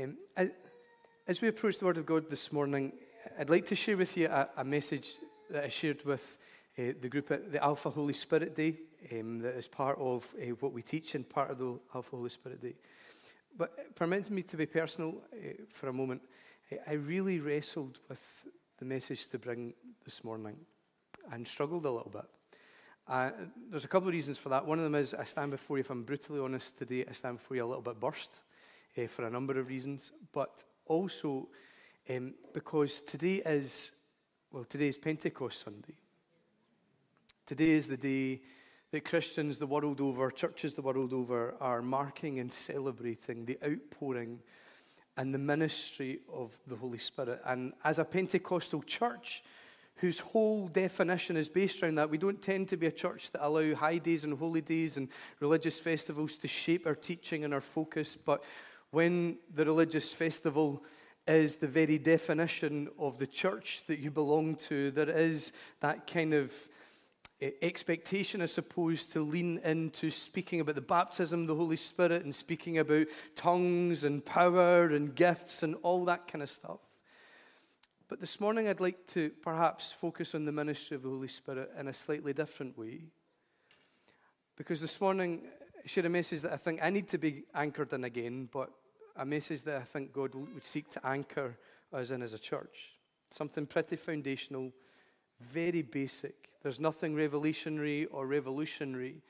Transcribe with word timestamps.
Um, 0.00 0.16
as, 1.26 1.40
we 1.40 1.48
approach 1.48 1.80
the 1.80 1.84
Word 1.84 1.98
of 1.98 2.06
God 2.06 2.30
this 2.30 2.52
morning, 2.52 2.92
I'd 3.36 3.50
like 3.50 3.66
to 3.66 3.74
share 3.74 3.96
with 3.96 4.16
you 4.16 4.28
a, 4.28 4.48
a 4.58 4.64
message 4.64 5.16
that 5.50 5.64
I 5.64 5.68
shared 5.70 6.04
with 6.04 6.38
uh, 6.78 6.92
the 7.00 7.08
group 7.08 7.32
at 7.32 7.50
the 7.50 7.60
Alpha 7.60 7.90
Holy 7.90 8.12
Spirit 8.12 8.54
Day, 8.54 8.78
um, 9.12 9.40
that 9.40 9.56
is 9.56 9.66
part 9.66 9.98
of 9.98 10.32
uh, 10.40 10.50
what 10.60 10.72
we 10.72 10.82
teach 10.82 11.16
and 11.16 11.28
part 11.28 11.50
of 11.50 11.58
the 11.58 11.80
Alpha 11.92 12.14
Holy 12.14 12.30
Spirit 12.30 12.62
Day. 12.62 12.76
But 13.56 13.96
permit 13.96 14.30
me 14.30 14.42
to 14.42 14.56
be 14.56 14.66
personal 14.66 15.20
uh, 15.32 15.64
for 15.72 15.88
a 15.88 15.92
moment. 15.92 16.22
I 16.86 16.92
really 16.92 17.40
wrestled 17.40 17.98
with 18.08 18.46
the 18.78 18.84
message 18.84 19.26
to 19.30 19.38
bring 19.38 19.74
this 20.04 20.22
morning 20.22 20.58
and 21.32 21.48
struggled 21.48 21.86
a 21.86 21.90
little 21.90 22.12
bit. 22.12 22.26
Uh, 23.08 23.30
there's 23.68 23.84
a 23.84 23.88
couple 23.88 24.06
of 24.06 24.14
reasons 24.14 24.38
for 24.38 24.50
that. 24.50 24.64
One 24.64 24.78
of 24.78 24.84
them 24.84 24.94
is 24.94 25.12
I 25.12 25.24
stand 25.24 25.50
before 25.50 25.76
you, 25.76 25.80
if 25.80 25.90
I'm 25.90 26.04
brutally 26.04 26.38
honest 26.38 26.78
today, 26.78 27.04
I 27.08 27.12
stand 27.12 27.38
before 27.38 27.56
you 27.56 27.64
a 27.64 27.66
little 27.66 27.82
bit 27.82 27.98
burst 27.98 28.42
uh, 28.98 29.06
for 29.06 29.24
a 29.26 29.30
number 29.30 29.58
of 29.58 29.68
reasons, 29.68 30.12
but 30.32 30.64
also 30.86 31.48
um, 32.10 32.34
because 32.52 33.00
today 33.00 33.42
is, 33.44 33.92
well, 34.50 34.64
today 34.64 34.88
is 34.88 34.96
Pentecost 34.96 35.64
Sunday. 35.64 35.94
Today 37.46 37.70
is 37.70 37.88
the 37.88 37.96
day 37.96 38.40
that 38.90 39.04
Christians 39.04 39.58
the 39.58 39.66
world 39.66 40.00
over, 40.00 40.30
churches 40.30 40.74
the 40.74 40.82
world 40.82 41.12
over, 41.12 41.54
are 41.60 41.82
marking 41.82 42.38
and 42.38 42.52
celebrating 42.52 43.44
the 43.44 43.58
outpouring 43.64 44.40
and 45.16 45.34
the 45.34 45.38
ministry 45.38 46.20
of 46.32 46.58
the 46.66 46.76
Holy 46.76 46.98
Spirit. 46.98 47.40
And 47.44 47.72
as 47.84 47.98
a 47.98 48.04
Pentecostal 48.04 48.82
church, 48.82 49.42
whose 49.98 50.20
whole 50.20 50.68
definition 50.68 51.36
is 51.36 51.48
based 51.48 51.82
around 51.82 51.96
that. 51.96 52.08
We 52.08 52.18
don't 52.18 52.40
tend 52.40 52.68
to 52.68 52.76
be 52.76 52.86
a 52.86 52.92
church 52.92 53.32
that 53.32 53.44
allow 53.44 53.74
high 53.74 53.98
days 53.98 54.24
and 54.24 54.38
holy 54.38 54.60
days 54.60 54.96
and 54.96 55.08
religious 55.40 55.80
festivals 55.80 56.36
to 56.38 56.48
shape 56.48 56.86
our 56.86 56.94
teaching 56.94 57.44
and 57.44 57.52
our 57.52 57.60
focus, 57.60 58.16
but 58.16 58.44
when 58.90 59.38
the 59.54 59.64
religious 59.64 60.12
festival 60.12 60.82
is 61.26 61.56
the 61.56 61.68
very 61.68 61.98
definition 61.98 62.88
of 62.98 63.18
the 63.18 63.26
church 63.26 63.82
that 63.86 63.98
you 63.98 64.10
belong 64.10 64.54
to, 64.54 64.90
there 64.92 65.10
is 65.10 65.52
that 65.80 66.06
kind 66.06 66.32
of 66.32 66.52
eh, 67.42 67.50
expectation, 67.60 68.40
I 68.40 68.46
suppose, 68.46 69.04
to 69.08 69.20
lean 69.20 69.58
into 69.58 70.10
speaking 70.10 70.60
about 70.60 70.74
the 70.74 70.80
baptism 70.80 71.42
of 71.42 71.46
the 71.48 71.54
Holy 71.54 71.76
Spirit 71.76 72.24
and 72.24 72.34
speaking 72.34 72.78
about 72.78 73.08
tongues 73.36 74.04
and 74.04 74.24
power 74.24 74.86
and 74.86 75.14
gifts 75.14 75.62
and 75.62 75.76
all 75.82 76.06
that 76.06 76.26
kind 76.26 76.42
of 76.42 76.50
stuff. 76.50 76.80
But 78.08 78.20
this 78.20 78.40
morning, 78.40 78.66
I'd 78.66 78.80
like 78.80 79.06
to 79.08 79.28
perhaps 79.42 79.92
focus 79.92 80.34
on 80.34 80.46
the 80.46 80.52
ministry 80.52 80.94
of 80.94 81.02
the 81.02 81.10
Holy 81.10 81.28
Spirit 81.28 81.70
in 81.78 81.88
a 81.88 81.92
slightly 81.92 82.32
different 82.32 82.78
way. 82.78 83.02
Because 84.56 84.80
this 84.80 84.98
morning, 84.98 85.42
share 85.86 86.06
a 86.06 86.08
message 86.08 86.42
that 86.42 86.52
I 86.52 86.56
think 86.56 86.80
I 86.82 86.90
need 86.90 87.08
to 87.08 87.18
be 87.18 87.44
anchored 87.54 87.92
in 87.92 88.04
again, 88.04 88.48
but 88.52 88.70
a 89.16 89.24
message 89.24 89.62
that 89.64 89.82
I 89.82 89.84
think 89.84 90.12
God 90.12 90.34
would 90.34 90.64
seek 90.64 90.88
to 90.90 91.06
anchor 91.06 91.56
us 91.92 92.10
in 92.10 92.22
as 92.22 92.34
a 92.34 92.38
church. 92.38 92.96
Something 93.30 93.66
pretty 93.66 93.96
foundational, 93.96 94.72
very 95.40 95.82
basic. 95.82 96.50
There's 96.62 96.80
nothing 96.80 97.14
revolutionary 97.14 98.06
or 98.06 98.26
revolutionary, 98.26 99.22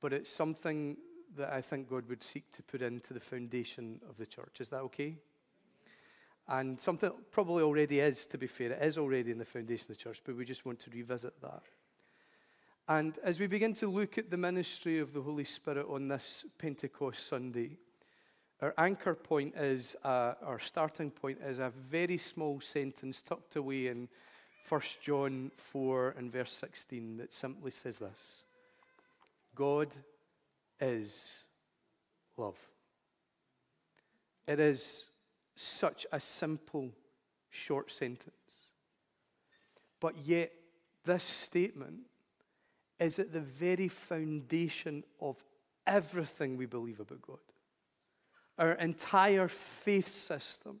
but 0.00 0.12
it's 0.12 0.30
something 0.30 0.96
that 1.36 1.52
I 1.52 1.60
think 1.60 1.88
God 1.88 2.08
would 2.08 2.24
seek 2.24 2.50
to 2.52 2.62
put 2.62 2.82
into 2.82 3.12
the 3.12 3.20
foundation 3.20 4.00
of 4.08 4.16
the 4.16 4.26
church. 4.26 4.60
Is 4.60 4.68
that 4.70 4.80
okay? 4.82 5.16
And 6.48 6.80
something 6.80 7.10
probably 7.32 7.62
already 7.62 8.00
is, 8.00 8.26
to 8.28 8.38
be 8.38 8.46
fair, 8.46 8.72
it 8.72 8.82
is 8.82 8.98
already 8.98 9.32
in 9.32 9.38
the 9.38 9.44
foundation 9.44 9.90
of 9.90 9.96
the 9.96 10.02
church, 10.02 10.22
but 10.24 10.36
we 10.36 10.44
just 10.44 10.64
want 10.64 10.78
to 10.80 10.90
revisit 10.90 11.40
that. 11.42 11.62
And 12.88 13.18
as 13.24 13.40
we 13.40 13.48
begin 13.48 13.74
to 13.74 13.88
look 13.88 14.16
at 14.16 14.30
the 14.30 14.36
ministry 14.36 15.00
of 15.00 15.12
the 15.12 15.20
Holy 15.20 15.42
Spirit 15.42 15.86
on 15.90 16.06
this 16.06 16.44
Pentecost 16.56 17.26
Sunday, 17.26 17.78
our 18.60 18.74
anchor 18.78 19.16
point 19.16 19.56
is, 19.56 19.96
uh, 20.04 20.34
our 20.40 20.60
starting 20.60 21.10
point 21.10 21.38
is 21.44 21.58
a 21.58 21.70
very 21.70 22.16
small 22.16 22.60
sentence 22.60 23.22
tucked 23.22 23.56
away 23.56 23.88
in 23.88 24.08
1 24.68 24.80
John 25.02 25.50
4 25.56 26.14
and 26.16 26.30
verse 26.30 26.52
16 26.52 27.16
that 27.16 27.34
simply 27.34 27.72
says 27.72 27.98
this 27.98 28.42
God 29.56 29.88
is 30.80 31.42
love. 32.36 32.56
It 34.46 34.60
is 34.60 35.06
such 35.56 36.06
a 36.12 36.20
simple, 36.20 36.92
short 37.50 37.90
sentence. 37.90 38.32
But 39.98 40.18
yet, 40.18 40.52
this 41.04 41.24
statement 41.24 42.02
is 42.98 43.18
at 43.18 43.32
the 43.32 43.40
very 43.40 43.88
foundation 43.88 45.04
of 45.20 45.42
everything 45.86 46.56
we 46.56 46.66
believe 46.66 47.00
about 47.00 47.22
God. 47.22 47.38
Our 48.58 48.72
entire 48.72 49.48
faith 49.48 50.08
system 50.08 50.80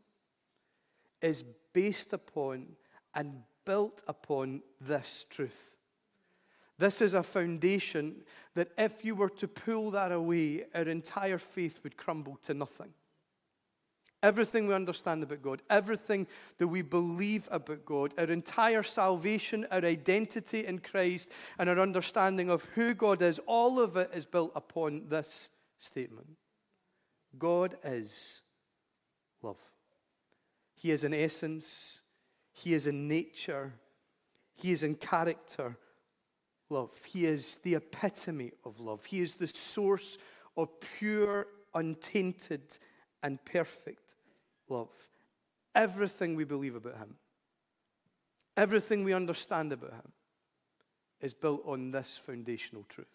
is 1.20 1.44
based 1.72 2.12
upon 2.12 2.76
and 3.14 3.42
built 3.64 4.02
upon 4.06 4.62
this 4.80 5.26
truth. 5.28 5.76
This 6.78 7.00
is 7.00 7.14
a 7.14 7.22
foundation 7.22 8.16
that 8.54 8.68
if 8.76 9.04
you 9.04 9.14
were 9.14 9.30
to 9.30 9.48
pull 9.48 9.90
that 9.92 10.12
away, 10.12 10.64
our 10.74 10.82
entire 10.82 11.38
faith 11.38 11.80
would 11.82 11.96
crumble 11.96 12.36
to 12.44 12.54
nothing. 12.54 12.92
Everything 14.22 14.66
we 14.66 14.74
understand 14.74 15.22
about 15.22 15.42
God, 15.42 15.62
everything 15.68 16.26
that 16.58 16.68
we 16.68 16.82
believe 16.82 17.48
about 17.50 17.84
God, 17.84 18.14
our 18.16 18.24
entire 18.24 18.82
salvation, 18.82 19.66
our 19.70 19.84
identity 19.84 20.66
in 20.66 20.78
Christ, 20.78 21.30
and 21.58 21.68
our 21.68 21.78
understanding 21.78 22.50
of 22.50 22.64
who 22.74 22.94
God 22.94 23.20
is, 23.22 23.38
all 23.46 23.78
of 23.78 23.96
it 23.96 24.10
is 24.14 24.24
built 24.24 24.52
upon 24.56 25.08
this 25.08 25.50
statement. 25.78 26.28
God 27.38 27.76
is 27.84 28.40
love. 29.42 29.58
He 30.74 30.90
is 30.90 31.04
in 31.04 31.12
essence, 31.12 32.00
He 32.52 32.72
is 32.72 32.86
in 32.86 33.06
nature, 33.06 33.74
He 34.54 34.72
is 34.72 34.82
in 34.82 34.94
character 34.94 35.76
love. 36.70 36.96
He 37.04 37.26
is 37.26 37.58
the 37.62 37.74
epitome 37.74 38.52
of 38.64 38.80
love. 38.80 39.04
He 39.04 39.20
is 39.20 39.34
the 39.34 39.46
source 39.46 40.18
of 40.56 40.68
pure, 40.98 41.46
untainted, 41.74 42.78
and 43.22 43.44
perfect 43.44 44.05
love. 44.68 44.90
Everything 45.74 46.34
we 46.34 46.44
believe 46.44 46.74
about 46.74 46.96
Him, 46.96 47.16
everything 48.56 49.04
we 49.04 49.12
understand 49.12 49.72
about 49.72 49.92
Him, 49.92 50.12
is 51.20 51.34
built 51.34 51.62
on 51.66 51.90
this 51.90 52.16
foundational 52.16 52.84
truth. 52.88 53.06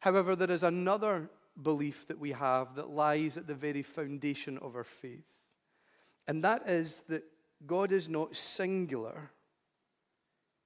However, 0.00 0.36
there 0.36 0.50
is 0.50 0.62
another 0.62 1.28
belief 1.60 2.06
that 2.06 2.18
we 2.18 2.32
have 2.32 2.74
that 2.76 2.90
lies 2.90 3.36
at 3.36 3.46
the 3.46 3.54
very 3.54 3.82
foundation 3.82 4.58
of 4.58 4.76
our 4.76 4.84
faith. 4.84 5.26
And 6.26 6.44
that 6.44 6.68
is 6.68 7.02
that 7.08 7.24
God 7.66 7.90
is 7.90 8.08
not 8.08 8.36
singular, 8.36 9.30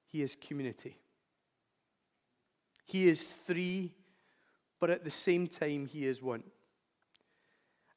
He 0.06 0.23
is 0.23 0.37
community. 0.37 0.99
He 2.84 3.09
is 3.09 3.31
three, 3.31 3.93
but 4.81 4.91
at 4.91 5.05
the 5.05 5.11
same 5.11 5.47
time, 5.47 5.87
He 5.87 6.05
is 6.05 6.21
one. 6.21 6.43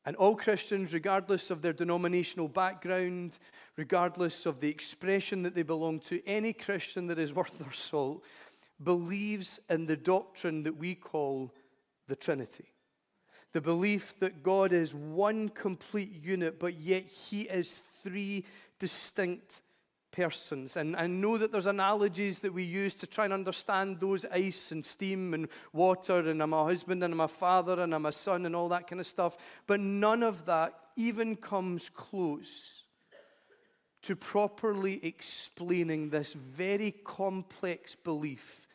And 0.06 0.16
all 0.18 0.36
Christians, 0.36 0.94
regardless 0.94 1.50
of 1.50 1.62
their 1.62 1.74
denominational 1.74 2.48
background, 2.48 3.40
regardless 3.76 4.46
of 4.46 4.60
the 4.60 4.70
expression 4.70 5.42
that 5.44 5.56
they 5.56 5.64
belong 5.64 6.00
to, 6.02 6.22
any 6.28 6.54
Christian 6.54 7.08
that 7.08 7.18
is 7.18 7.34
worth 7.34 7.58
their 7.58 7.72
salt 7.72 8.24
believes 8.84 9.60
in 9.70 9.88
the 9.88 9.98
doctrine 9.98 10.64
that 10.64 10.78
we 10.78 10.94
call 10.94 11.52
the 12.08 12.16
Trinity. 12.16 12.66
The 13.54 13.62
belief 13.62 14.20
that 14.20 14.44
God 14.44 14.74
is 14.74 14.94
one 14.94 15.50
complete 15.50 16.12
unit, 16.24 16.60
but 16.60 16.76
yet 16.76 17.06
He 17.06 17.44
is 17.44 17.82
three 18.04 18.46
distinct 18.80 19.62
persons. 20.16 20.78
And 20.78 20.96
I 20.96 21.08
know 21.08 21.38
that 21.38 21.52
there's 21.52 21.66
analogies 21.66 22.40
that 22.40 22.54
we 22.54 22.64
use 22.64 22.96
to 22.96 23.08
try 23.08 23.26
and 23.26 23.34
understand 23.34 24.00
those 24.00 24.26
ice 24.26 24.72
and 24.72 24.86
steam 24.86 25.34
and 25.34 25.48
water, 25.74 26.20
and 26.30 26.42
I'm 26.42 26.54
a 26.54 26.64
husband 26.64 27.04
and 27.04 27.14
I'm 27.14 27.20
a 27.20 27.28
father 27.28 27.82
and 27.82 27.94
I'm 27.94 28.06
a 28.06 28.12
son 28.12 28.46
and 28.46 28.56
all 28.56 28.70
that 28.70 28.88
kind 28.88 29.00
of 29.00 29.08
stuff. 29.08 29.38
But 29.68 29.80
none 29.80 30.24
of 30.24 30.46
that 30.46 30.74
even 30.96 31.36
comes 31.36 31.90
close 31.90 32.84
to 34.04 34.16
properly 34.16 35.04
explaining 35.04 36.10
this 36.10 36.34
very 36.34 36.92
complex 36.92 37.96
belief 37.96 38.68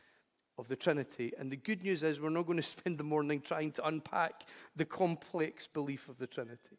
of 0.59 0.69
the 0.69 0.77
Trinity. 0.77 1.33
And 1.39 1.51
the 1.51 1.57
good 1.57 1.83
news 1.83 2.03
is, 2.03 2.21
we're 2.21 2.31
not 2.31 2.47
going 2.47 2.57
to 2.63 2.63
spend 2.63 2.99
the 2.99 3.05
morning 3.05 3.41
trying 3.41 3.73
to 3.73 3.87
unpack 3.87 4.45
the 4.77 4.85
complex 4.85 5.67
belief 5.67 6.09
of 6.09 6.19
the 6.19 6.27
Trinity. 6.27 6.77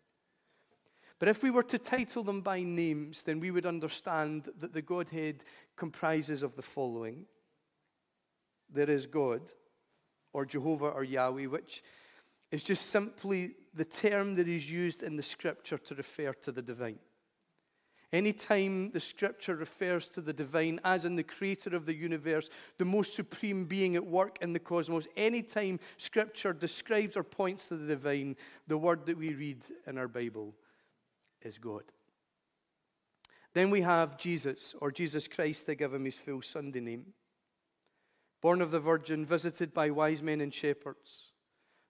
But 1.22 1.28
if 1.28 1.44
we 1.44 1.52
were 1.52 1.62
to 1.62 1.78
title 1.78 2.24
them 2.24 2.42
by 2.42 2.64
names, 2.64 3.22
then 3.22 3.40
we 3.40 3.52
would 3.52 3.68
understand 3.68 4.50
that 4.58 4.74
the 4.74 4.82
Godhead 4.82 5.44
comprises 5.76 6.42
of 6.42 6.56
the 6.56 6.64
following 6.64 7.28
there 8.74 8.90
is 8.90 9.06
God, 9.06 9.52
or 10.34 10.46
Jehovah, 10.46 10.88
or 10.88 11.04
Yahweh, 11.04 11.46
which 11.46 11.84
is 12.50 12.64
just 12.64 12.88
simply 12.88 13.52
the 13.76 13.86
term 13.86 14.34
that 14.36 14.48
is 14.48 14.72
used 14.72 15.04
in 15.04 15.16
the 15.16 15.22
scripture 15.22 15.78
to 15.78 15.94
refer 15.94 16.34
to 16.34 16.52
the 16.52 16.62
divine. 16.64 16.98
Anytime 18.12 18.90
the 18.90 19.00
scripture 19.00 19.56
refers 19.56 20.08
to 20.08 20.22
the 20.22 20.34
divine 20.34 20.80
as 20.84 21.06
in 21.06 21.18
the 21.18 21.24
creator 21.24 21.76
of 21.76 21.86
the 21.86 21.94
universe, 21.94 22.50
the 22.80 22.86
most 22.86 23.14
supreme 23.14 23.66
being 23.66 23.96
at 23.96 24.08
work 24.08 24.40
in 24.42 24.54
the 24.54 24.60
cosmos, 24.60 25.08
anytime 25.16 25.80
scripture 25.98 26.52
describes 26.52 27.16
or 27.16 27.24
points 27.24 27.68
to 27.68 27.76
the 27.76 27.86
divine, 27.86 28.38
the 28.68 28.78
word 28.78 29.06
that 29.06 29.20
we 29.20 29.36
read 29.36 29.64
in 29.86 30.00
our 30.00 30.08
Bible 30.08 30.56
is 31.46 31.58
God. 31.58 31.84
Then 33.54 33.70
we 33.70 33.82
have 33.82 34.18
Jesus, 34.18 34.76
or 34.80 34.92
Jesus 34.92 35.28
Christ, 35.28 35.66
to 35.66 35.76
give 35.76 35.94
him 35.94 36.06
his 36.06 36.18
full 36.18 36.42
Sunday 36.42 36.80
name. 36.80 37.08
Born 38.42 38.62
of 38.62 38.72
the 38.72 38.80
Virgin, 38.80 39.26
visited 39.26 39.74
by 39.74 39.90
wise 39.90 40.22
men 40.22 40.42
and 40.42 40.54
shepherds 40.54 41.31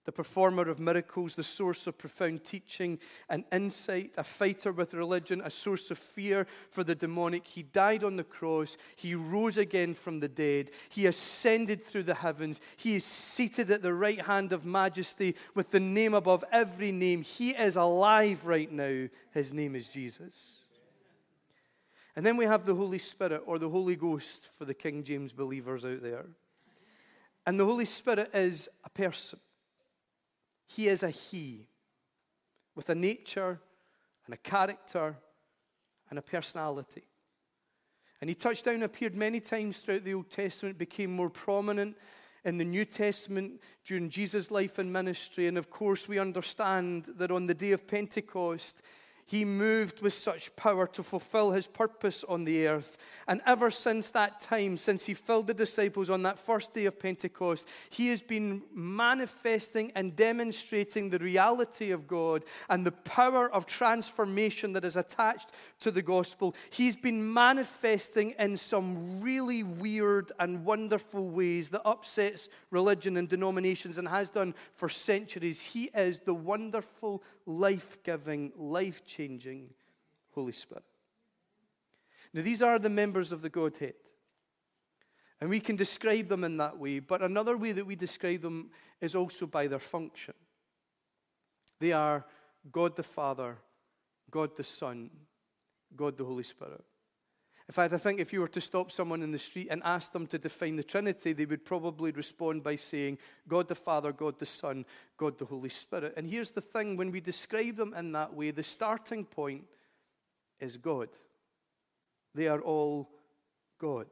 the 0.05 0.11
performer 0.11 0.67
of 0.67 0.79
miracles, 0.79 1.35
the 1.35 1.43
source 1.43 1.85
of 1.85 1.97
profound 1.97 2.43
teaching 2.43 2.97
and 3.29 3.43
insight, 3.51 4.13
a 4.17 4.23
fighter 4.23 4.71
with 4.71 4.93
religion, 4.93 5.41
a 5.43 5.49
source 5.49 5.91
of 5.91 5.97
fear 5.97 6.47
for 6.69 6.83
the 6.83 6.95
demonic. 6.95 7.45
He 7.45 7.63
died 7.63 8.03
on 8.03 8.15
the 8.15 8.23
cross. 8.23 8.77
He 8.95 9.13
rose 9.13 9.57
again 9.57 9.93
from 9.93 10.19
the 10.19 10.27
dead. 10.27 10.71
He 10.89 11.05
ascended 11.05 11.85
through 11.85 12.03
the 12.03 12.15
heavens. 12.15 12.61
He 12.77 12.95
is 12.95 13.05
seated 13.05 13.69
at 13.69 13.83
the 13.83 13.93
right 13.93 14.21
hand 14.21 14.53
of 14.53 14.65
majesty 14.65 15.35
with 15.53 15.69
the 15.69 15.79
name 15.79 16.15
above 16.15 16.43
every 16.51 16.91
name. 16.91 17.21
He 17.21 17.51
is 17.51 17.75
alive 17.75 18.45
right 18.45 18.71
now. 18.71 19.07
His 19.33 19.53
name 19.53 19.75
is 19.75 19.87
Jesus. 19.87 20.61
And 22.15 22.25
then 22.25 22.37
we 22.37 22.45
have 22.45 22.65
the 22.65 22.75
Holy 22.75 22.99
Spirit 22.99 23.43
or 23.45 23.59
the 23.59 23.69
Holy 23.69 23.95
Ghost 23.95 24.47
for 24.57 24.65
the 24.65 24.73
King 24.73 25.03
James 25.03 25.31
believers 25.31 25.85
out 25.85 26.01
there. 26.01 26.25
And 27.45 27.59
the 27.59 27.65
Holy 27.65 27.85
Spirit 27.85 28.31
is 28.33 28.67
a 28.83 28.89
person. 28.89 29.39
He 30.75 30.87
is 30.87 31.03
a 31.03 31.09
He 31.09 31.67
with 32.75 32.89
a 32.89 32.95
nature 32.95 33.59
and 34.25 34.33
a 34.33 34.37
character 34.37 35.17
and 36.09 36.17
a 36.17 36.21
personality. 36.21 37.03
And 38.21 38.29
he 38.29 38.35
touched 38.35 38.65
down, 38.65 38.83
appeared 38.83 39.15
many 39.15 39.39
times 39.39 39.79
throughout 39.79 40.03
the 40.03 40.13
Old 40.13 40.29
Testament, 40.29 40.77
became 40.77 41.13
more 41.13 41.29
prominent 41.29 41.97
in 42.45 42.57
the 42.57 42.63
New 42.63 42.85
Testament 42.85 43.61
during 43.83 44.09
Jesus' 44.09 44.51
life 44.51 44.79
and 44.79 44.93
ministry. 44.93 45.47
And 45.47 45.57
of 45.57 45.69
course, 45.69 46.07
we 46.07 46.19
understand 46.19 47.05
that 47.17 47.31
on 47.31 47.47
the 47.47 47.53
day 47.53 47.71
of 47.71 47.87
Pentecost, 47.87 48.81
he 49.31 49.45
moved 49.45 50.01
with 50.01 50.13
such 50.13 50.53
power 50.57 50.85
to 50.85 51.01
fulfill 51.01 51.51
his 51.51 51.65
purpose 51.65 52.25
on 52.27 52.43
the 52.43 52.67
earth. 52.67 52.97
And 53.29 53.39
ever 53.45 53.71
since 53.71 54.09
that 54.09 54.41
time, 54.41 54.75
since 54.75 55.05
he 55.05 55.13
filled 55.13 55.47
the 55.47 55.53
disciples 55.53 56.09
on 56.09 56.23
that 56.23 56.37
first 56.37 56.73
day 56.73 56.83
of 56.83 56.99
Pentecost, 56.99 57.65
he 57.89 58.09
has 58.09 58.21
been 58.21 58.61
manifesting 58.73 59.93
and 59.95 60.17
demonstrating 60.17 61.09
the 61.09 61.19
reality 61.19 61.91
of 61.91 62.09
God 62.09 62.43
and 62.69 62.85
the 62.85 62.91
power 62.91 63.49
of 63.49 63.65
transformation 63.65 64.73
that 64.73 64.83
is 64.83 64.97
attached 64.97 65.53
to 65.79 65.91
the 65.91 66.01
gospel. 66.01 66.53
He's 66.69 66.97
been 66.97 67.33
manifesting 67.33 68.35
in 68.37 68.57
some 68.57 69.21
really 69.21 69.63
weird 69.63 70.33
and 70.41 70.65
wonderful 70.65 71.29
ways 71.29 71.69
that 71.69 71.87
upsets 71.87 72.49
religion 72.69 73.15
and 73.15 73.29
denominations 73.29 73.97
and 73.97 74.09
has 74.09 74.29
done 74.29 74.55
for 74.73 74.89
centuries. 74.89 75.61
He 75.61 75.89
is 75.95 76.19
the 76.19 76.33
wonderful, 76.33 77.23
life 77.59 78.01
giving, 78.03 78.51
life 78.55 79.05
changing 79.05 79.73
Holy 80.33 80.51
Spirit. 80.51 80.83
Now, 82.33 82.41
these 82.41 82.61
are 82.61 82.79
the 82.79 82.89
members 82.89 83.31
of 83.31 83.41
the 83.41 83.49
Godhead. 83.49 83.95
And 85.39 85.49
we 85.49 85.59
can 85.59 85.75
describe 85.75 86.27
them 86.27 86.43
in 86.43 86.57
that 86.57 86.77
way, 86.77 86.99
but 86.99 87.23
another 87.23 87.57
way 87.57 87.71
that 87.71 87.85
we 87.85 87.95
describe 87.95 88.41
them 88.41 88.69
is 89.01 89.15
also 89.15 89.47
by 89.47 89.65
their 89.67 89.79
function. 89.79 90.35
They 91.79 91.91
are 91.91 92.25
God 92.71 92.95
the 92.95 93.03
Father, 93.03 93.57
God 94.29 94.55
the 94.55 94.63
Son, 94.63 95.09
God 95.95 96.15
the 96.15 96.25
Holy 96.25 96.43
Spirit. 96.43 96.83
In 97.71 97.73
fact, 97.73 97.93
I 97.93 97.99
think 97.99 98.19
if 98.19 98.33
you 98.33 98.41
were 98.41 98.49
to 98.49 98.59
stop 98.59 98.91
someone 98.91 99.21
in 99.21 99.31
the 99.31 99.39
street 99.39 99.69
and 99.71 99.81
ask 99.85 100.11
them 100.11 100.27
to 100.27 100.37
define 100.37 100.75
the 100.75 100.83
Trinity, 100.83 101.31
they 101.31 101.45
would 101.45 101.63
probably 101.63 102.11
respond 102.11 102.63
by 102.63 102.75
saying, 102.75 103.17
God 103.47 103.69
the 103.69 103.75
Father, 103.75 104.11
God 104.11 104.37
the 104.39 104.45
Son, 104.45 104.83
God 105.15 105.37
the 105.37 105.45
Holy 105.45 105.69
Spirit. 105.69 106.15
And 106.17 106.27
here's 106.27 106.51
the 106.51 106.59
thing 106.59 106.97
when 106.97 107.11
we 107.11 107.21
describe 107.21 107.77
them 107.77 107.93
in 107.93 108.11
that 108.11 108.33
way, 108.33 108.51
the 108.51 108.61
starting 108.61 109.23
point 109.23 109.63
is 110.59 110.75
God. 110.75 111.07
They 112.35 112.49
are 112.49 112.59
all 112.59 113.09
God. 113.79 114.07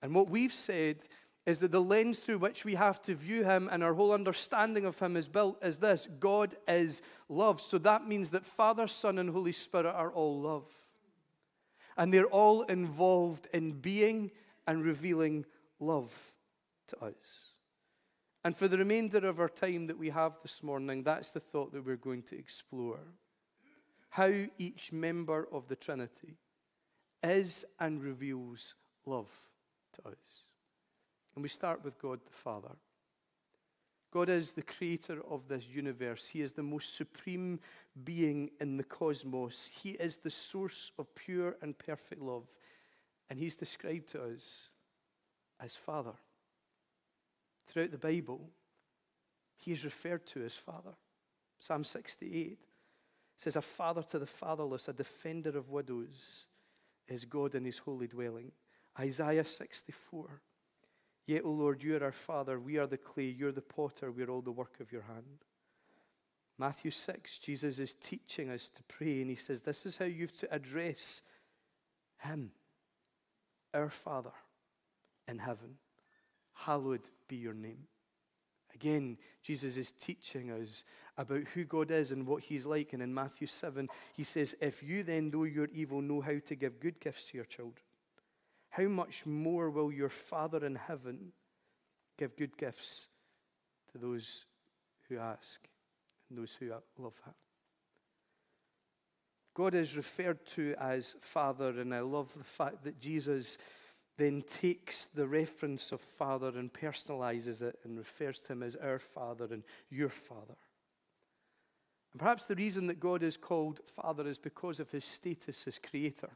And 0.00 0.14
what 0.14 0.30
we've 0.30 0.54
said 0.54 0.96
is 1.44 1.60
that 1.60 1.72
the 1.72 1.82
lens 1.82 2.20
through 2.20 2.38
which 2.38 2.64
we 2.64 2.74
have 2.74 3.02
to 3.02 3.14
view 3.14 3.44
him 3.44 3.68
and 3.70 3.84
our 3.84 3.92
whole 3.92 4.12
understanding 4.12 4.86
of 4.86 4.98
him 4.98 5.14
is 5.14 5.28
built 5.28 5.62
is 5.62 5.76
this 5.76 6.08
God 6.18 6.54
is 6.66 7.02
love. 7.28 7.60
So 7.60 7.76
that 7.76 8.08
means 8.08 8.30
that 8.30 8.46
Father, 8.46 8.86
Son, 8.86 9.18
and 9.18 9.28
Holy 9.28 9.52
Spirit 9.52 9.94
are 9.94 10.10
all 10.10 10.40
love. 10.40 10.64
And 11.96 12.12
they're 12.12 12.26
all 12.26 12.62
involved 12.62 13.48
in 13.52 13.72
being 13.72 14.30
and 14.66 14.84
revealing 14.84 15.44
love 15.78 16.32
to 16.88 17.04
us. 17.04 17.50
And 18.44 18.56
for 18.56 18.68
the 18.68 18.78
remainder 18.78 19.26
of 19.26 19.38
our 19.38 19.48
time 19.48 19.86
that 19.88 19.98
we 19.98 20.10
have 20.10 20.38
this 20.42 20.62
morning, 20.62 21.02
that's 21.02 21.30
the 21.30 21.40
thought 21.40 21.72
that 21.72 21.84
we're 21.84 21.96
going 21.96 22.22
to 22.24 22.38
explore. 22.38 23.00
How 24.10 24.32
each 24.58 24.92
member 24.92 25.46
of 25.52 25.68
the 25.68 25.76
Trinity 25.76 26.36
is 27.22 27.64
and 27.78 28.02
reveals 28.02 28.74
love 29.04 29.30
to 29.92 30.08
us. 30.08 30.44
And 31.34 31.42
we 31.42 31.48
start 31.48 31.84
with 31.84 31.98
God 31.98 32.20
the 32.24 32.32
Father. 32.32 32.76
God 34.12 34.28
is 34.28 34.52
the 34.52 34.62
creator 34.62 35.20
of 35.28 35.46
this 35.48 35.68
universe. 35.68 36.28
He 36.28 36.42
is 36.42 36.52
the 36.52 36.62
most 36.62 36.96
supreme 36.96 37.60
being 38.04 38.50
in 38.60 38.76
the 38.76 38.84
cosmos. 38.84 39.70
He 39.72 39.90
is 39.90 40.16
the 40.16 40.30
source 40.30 40.90
of 40.98 41.14
pure 41.14 41.56
and 41.62 41.78
perfect 41.78 42.20
love. 42.20 42.44
And 43.28 43.38
He's 43.38 43.56
described 43.56 44.08
to 44.08 44.24
us 44.24 44.70
as 45.60 45.76
Father. 45.76 46.14
Throughout 47.68 47.92
the 47.92 47.98
Bible, 47.98 48.50
He 49.56 49.72
is 49.72 49.84
referred 49.84 50.26
to 50.28 50.44
as 50.44 50.56
Father. 50.56 50.94
Psalm 51.60 51.84
68 51.84 52.58
says, 53.36 53.54
A 53.54 53.62
father 53.62 54.02
to 54.02 54.18
the 54.18 54.26
fatherless, 54.26 54.88
a 54.88 54.92
defender 54.92 55.56
of 55.56 55.70
widows, 55.70 56.46
is 57.06 57.24
God 57.24 57.54
in 57.54 57.64
His 57.64 57.78
holy 57.78 58.08
dwelling. 58.08 58.50
Isaiah 58.98 59.44
64 59.44 60.40
Yet, 61.30 61.44
O 61.44 61.50
Lord, 61.50 61.84
you 61.84 61.96
are 61.96 62.02
our 62.02 62.10
Father, 62.10 62.58
we 62.58 62.76
are 62.76 62.88
the 62.88 62.98
clay, 62.98 63.26
you're 63.26 63.52
the 63.52 63.60
potter, 63.60 64.10
we're 64.10 64.28
all 64.28 64.40
the 64.40 64.50
work 64.50 64.80
of 64.80 64.90
your 64.90 65.02
hand. 65.02 65.44
Matthew 66.58 66.90
6, 66.90 67.38
Jesus 67.38 67.78
is 67.78 67.94
teaching 67.94 68.50
us 68.50 68.68
to 68.68 68.82
pray, 68.88 69.20
and 69.20 69.30
he 69.30 69.36
says, 69.36 69.60
This 69.60 69.86
is 69.86 69.98
how 69.98 70.06
you've 70.06 70.36
to 70.38 70.52
address 70.52 71.22
him, 72.18 72.50
our 73.72 73.90
Father 73.90 74.32
in 75.28 75.38
heaven. 75.38 75.76
Hallowed 76.52 77.10
be 77.28 77.36
your 77.36 77.54
name. 77.54 77.86
Again, 78.74 79.16
Jesus 79.40 79.76
is 79.76 79.92
teaching 79.92 80.50
us 80.50 80.82
about 81.16 81.44
who 81.54 81.62
God 81.62 81.92
is 81.92 82.10
and 82.10 82.26
what 82.26 82.42
He's 82.42 82.66
like. 82.66 82.92
And 82.92 83.04
in 83.04 83.14
Matthew 83.14 83.46
7, 83.46 83.88
He 84.16 84.24
says, 84.24 84.56
If 84.60 84.82
you 84.82 85.04
then, 85.04 85.30
though 85.30 85.44
you're 85.44 85.68
evil, 85.72 86.02
know 86.02 86.22
how 86.22 86.40
to 86.44 86.54
give 86.56 86.80
good 86.80 86.98
gifts 86.98 87.30
to 87.30 87.36
your 87.36 87.46
children, 87.46 87.84
how 88.70 88.84
much 88.84 89.26
more 89.26 89.68
will 89.68 89.92
your 89.92 90.08
Father 90.08 90.64
in 90.64 90.76
heaven 90.76 91.32
give 92.18 92.36
good 92.36 92.56
gifts 92.56 93.08
to 93.92 93.98
those 93.98 94.44
who 95.08 95.18
ask 95.18 95.60
and 96.28 96.38
those 96.38 96.54
who 96.54 96.70
love 96.98 97.14
Him? 97.24 97.34
God 99.54 99.74
is 99.74 99.96
referred 99.96 100.46
to 100.54 100.74
as 100.78 101.16
Father, 101.20 101.80
and 101.80 101.92
I 101.92 102.00
love 102.00 102.32
the 102.36 102.44
fact 102.44 102.84
that 102.84 103.00
Jesus 103.00 103.58
then 104.16 104.42
takes 104.42 105.06
the 105.06 105.26
reference 105.26 105.92
of 105.92 106.00
Father 106.00 106.52
and 106.56 106.72
personalizes 106.72 107.62
it 107.62 107.78
and 107.84 107.98
refers 107.98 108.38
to 108.40 108.52
Him 108.52 108.62
as 108.62 108.76
our 108.76 108.98
Father 108.98 109.48
and 109.50 109.64
your 109.90 110.08
Father. 110.08 110.56
And 112.12 112.20
perhaps 112.20 112.46
the 112.46 112.54
reason 112.54 112.86
that 112.86 113.00
God 113.00 113.22
is 113.22 113.36
called 113.36 113.80
Father 113.84 114.26
is 114.28 114.38
because 114.38 114.78
of 114.78 114.90
His 114.90 115.04
status 115.04 115.66
as 115.66 115.78
Creator. 115.78 116.30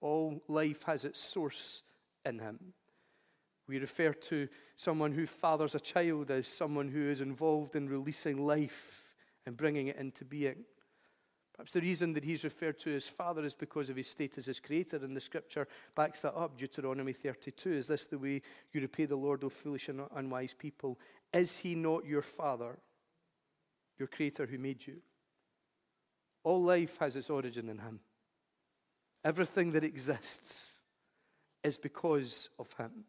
All 0.00 0.42
life 0.48 0.84
has 0.84 1.04
its 1.04 1.20
source 1.20 1.82
in 2.24 2.38
him. 2.38 2.74
We 3.68 3.78
refer 3.78 4.12
to 4.12 4.48
someone 4.76 5.12
who 5.12 5.26
fathers 5.26 5.74
a 5.74 5.80
child 5.80 6.30
as 6.30 6.46
someone 6.46 6.88
who 6.88 7.08
is 7.08 7.20
involved 7.20 7.74
in 7.74 7.88
releasing 7.88 8.38
life 8.46 9.14
and 9.44 9.56
bringing 9.56 9.88
it 9.88 9.96
into 9.96 10.24
being. 10.24 10.64
Perhaps 11.56 11.72
the 11.72 11.80
reason 11.80 12.12
that 12.12 12.24
he's 12.24 12.44
referred 12.44 12.78
to 12.80 12.94
as 12.94 13.08
father 13.08 13.42
is 13.42 13.54
because 13.54 13.88
of 13.88 13.96
his 13.96 14.08
status 14.08 14.46
as 14.46 14.60
creator, 14.60 14.96
and 14.96 15.16
the 15.16 15.20
scripture 15.22 15.66
backs 15.94 16.20
that 16.20 16.36
up. 16.36 16.58
Deuteronomy 16.58 17.14
32 17.14 17.72
Is 17.72 17.86
this 17.86 18.06
the 18.06 18.18
way 18.18 18.42
you 18.72 18.80
repay 18.80 19.06
the 19.06 19.16
Lord, 19.16 19.42
O 19.42 19.48
foolish 19.48 19.88
and 19.88 20.02
unwise 20.14 20.52
people? 20.52 20.98
Is 21.32 21.58
he 21.58 21.74
not 21.74 22.04
your 22.04 22.20
father, 22.20 22.78
your 23.98 24.08
creator 24.08 24.44
who 24.44 24.58
made 24.58 24.86
you? 24.86 24.96
All 26.44 26.62
life 26.62 26.98
has 26.98 27.16
its 27.16 27.30
origin 27.30 27.70
in 27.70 27.78
him. 27.78 28.00
Everything 29.26 29.72
that 29.72 29.82
exists 29.82 30.78
is 31.64 31.76
because 31.76 32.48
of 32.60 32.72
him. 32.74 33.06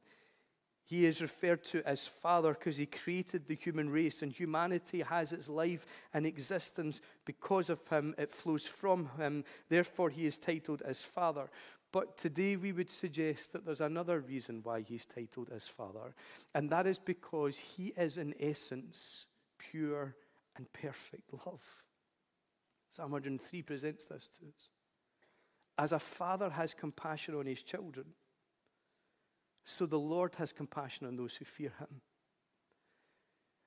He 0.84 1.06
is 1.06 1.22
referred 1.22 1.64
to 1.66 1.88
as 1.88 2.08
Father 2.08 2.54
because 2.54 2.78
he 2.78 2.88
created 2.88 3.48
the 3.48 3.54
human 3.54 3.92
race, 3.92 4.24
and 4.24 4.32
humanity 4.32 5.02
has 5.02 5.32
its 5.32 5.48
life 5.48 5.86
and 6.16 6.26
existence 6.26 7.02
because 7.24 7.70
of 7.70 7.88
him. 7.90 8.16
It 8.18 8.32
flows 8.32 8.66
from 8.66 9.12
him. 9.20 9.44
Therefore, 9.70 10.10
he 10.10 10.26
is 10.26 10.40
titled 10.40 10.82
as 10.82 11.04
Father. 11.04 11.52
But 11.92 12.18
today 12.18 12.56
we 12.56 12.72
would 12.72 12.90
suggest 12.90 13.54
that 13.54 13.64
there's 13.64 13.80
another 13.80 14.20
reason 14.20 14.62
why 14.64 14.82
he's 14.82 15.06
titled 15.06 15.50
as 15.56 15.68
Father, 15.68 16.16
and 16.56 16.72
that 16.72 16.88
is 16.88 16.98
because 16.98 17.58
he 17.58 17.94
is, 17.96 18.18
in 18.18 18.34
essence, 18.40 19.26
pure 19.60 20.16
and 20.56 20.74
perfect 20.74 21.32
love. 21.46 21.62
Psalm 22.90 23.12
103 23.12 23.62
presents 23.62 24.08
this 24.08 24.28
to 24.30 24.48
us. 24.48 24.77
As 25.78 25.92
a 25.92 26.00
father 26.00 26.50
has 26.50 26.74
compassion 26.74 27.36
on 27.36 27.46
his 27.46 27.62
children, 27.62 28.06
so 29.66 29.86
the 29.86 30.00
Lord 30.00 30.36
has 30.36 30.52
compassion 30.52 31.06
on 31.08 31.18
those 31.18 31.36
who 31.36 31.46
fear 31.46 31.74
him. 31.80 32.02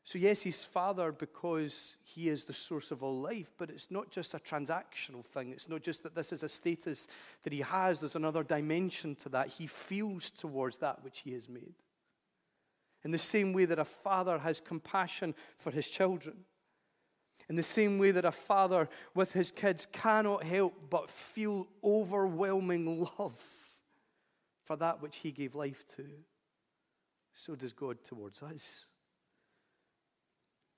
So, 0.03 0.19
yes, 0.19 0.43
he's 0.43 0.63
Father 0.63 1.13
because 1.13 1.97
he 2.03 2.29
is 2.29 2.45
the 2.45 2.55
source 2.55 2.91
of 2.91 3.03
all 3.03 3.21
life, 3.21 3.53
but 3.59 3.71
it's 3.71 3.91
not 3.91 4.11
just 4.11 4.35
a 4.35 4.39
transactional 4.39 5.25
thing. 5.25 5.53
It's 5.53 5.69
not 5.69 5.83
just 5.83 6.03
that 6.03 6.15
this 6.15 6.33
is 6.33 6.43
a 6.43 6.49
status 6.49 7.07
that 7.43 7.53
he 7.53 7.61
has, 7.61 8.01
there's 8.01 8.17
another 8.17 8.43
dimension 8.43 9.15
to 9.17 9.29
that. 9.29 9.49
He 9.49 9.67
feels 9.67 10.31
towards 10.31 10.79
that 10.79 11.05
which 11.05 11.21
he 11.21 11.33
has 11.35 11.49
made. 11.49 11.75
In 13.05 13.11
the 13.11 13.19
same 13.19 13.53
way 13.53 13.67
that 13.67 13.79
a 13.79 13.85
father 13.85 14.39
has 14.39 14.61
compassion 14.61 15.35
for 15.57 15.71
his 15.71 15.89
children, 15.89 16.39
in 17.51 17.57
the 17.57 17.63
same 17.65 17.99
way 17.99 18.13
that 18.13 18.25
a 18.25 18.31
father 18.31 18.89
with 19.13 19.33
his 19.33 19.51
kids 19.51 19.85
cannot 19.91 20.45
help 20.45 20.89
but 20.89 21.11
feel 21.11 21.67
overwhelming 21.83 23.09
love 23.19 23.43
for 24.63 24.77
that 24.77 25.03
which 25.03 25.17
he 25.17 25.33
gave 25.33 25.57
life 25.57 25.85
to, 25.97 26.07
so 27.35 27.57
does 27.57 27.73
God 27.73 28.05
towards 28.05 28.41
us. 28.41 28.87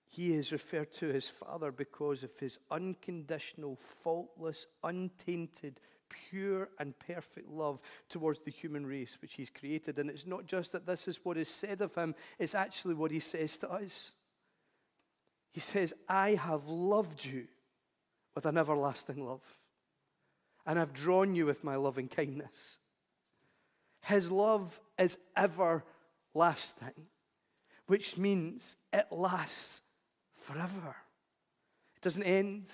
He 0.08 0.32
is 0.32 0.50
referred 0.50 0.94
to 0.94 1.10
as 1.10 1.28
Father 1.28 1.70
because 1.70 2.22
of 2.22 2.38
his 2.38 2.58
unconditional, 2.70 3.78
faultless, 4.02 4.66
untainted, 4.82 5.78
pure, 6.08 6.70
and 6.78 6.98
perfect 6.98 7.50
love 7.50 7.82
towards 8.08 8.38
the 8.38 8.50
human 8.50 8.86
race 8.86 9.18
which 9.20 9.34
he's 9.34 9.50
created. 9.50 9.98
And 9.98 10.08
it's 10.08 10.26
not 10.26 10.46
just 10.46 10.72
that 10.72 10.86
this 10.86 11.06
is 11.06 11.20
what 11.22 11.36
is 11.36 11.48
said 11.48 11.82
of 11.82 11.94
him, 11.94 12.14
it's 12.38 12.54
actually 12.54 12.94
what 12.94 13.10
he 13.10 13.20
says 13.20 13.58
to 13.58 13.70
us. 13.70 14.12
He 15.52 15.60
says, 15.60 15.94
I 16.08 16.30
have 16.34 16.66
loved 16.68 17.24
you 17.24 17.46
with 18.34 18.46
an 18.46 18.56
everlasting 18.56 19.24
love, 19.24 19.42
and 20.66 20.78
I've 20.78 20.94
drawn 20.94 21.34
you 21.34 21.46
with 21.46 21.62
my 21.62 21.76
loving 21.76 22.08
kindness. 22.08 22.78
His 24.00 24.30
love 24.30 24.80
is 24.98 25.18
everlasting, 25.36 27.06
which 27.86 28.16
means 28.16 28.76
it 28.92 29.06
lasts 29.10 29.82
forever. 30.34 30.96
It 31.96 32.02
doesn't 32.02 32.24
end, 32.24 32.70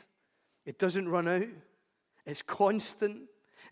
it 0.64 0.78
doesn't 0.78 1.08
run 1.08 1.28
out, 1.28 1.48
it's 2.24 2.42
constant. 2.42 3.22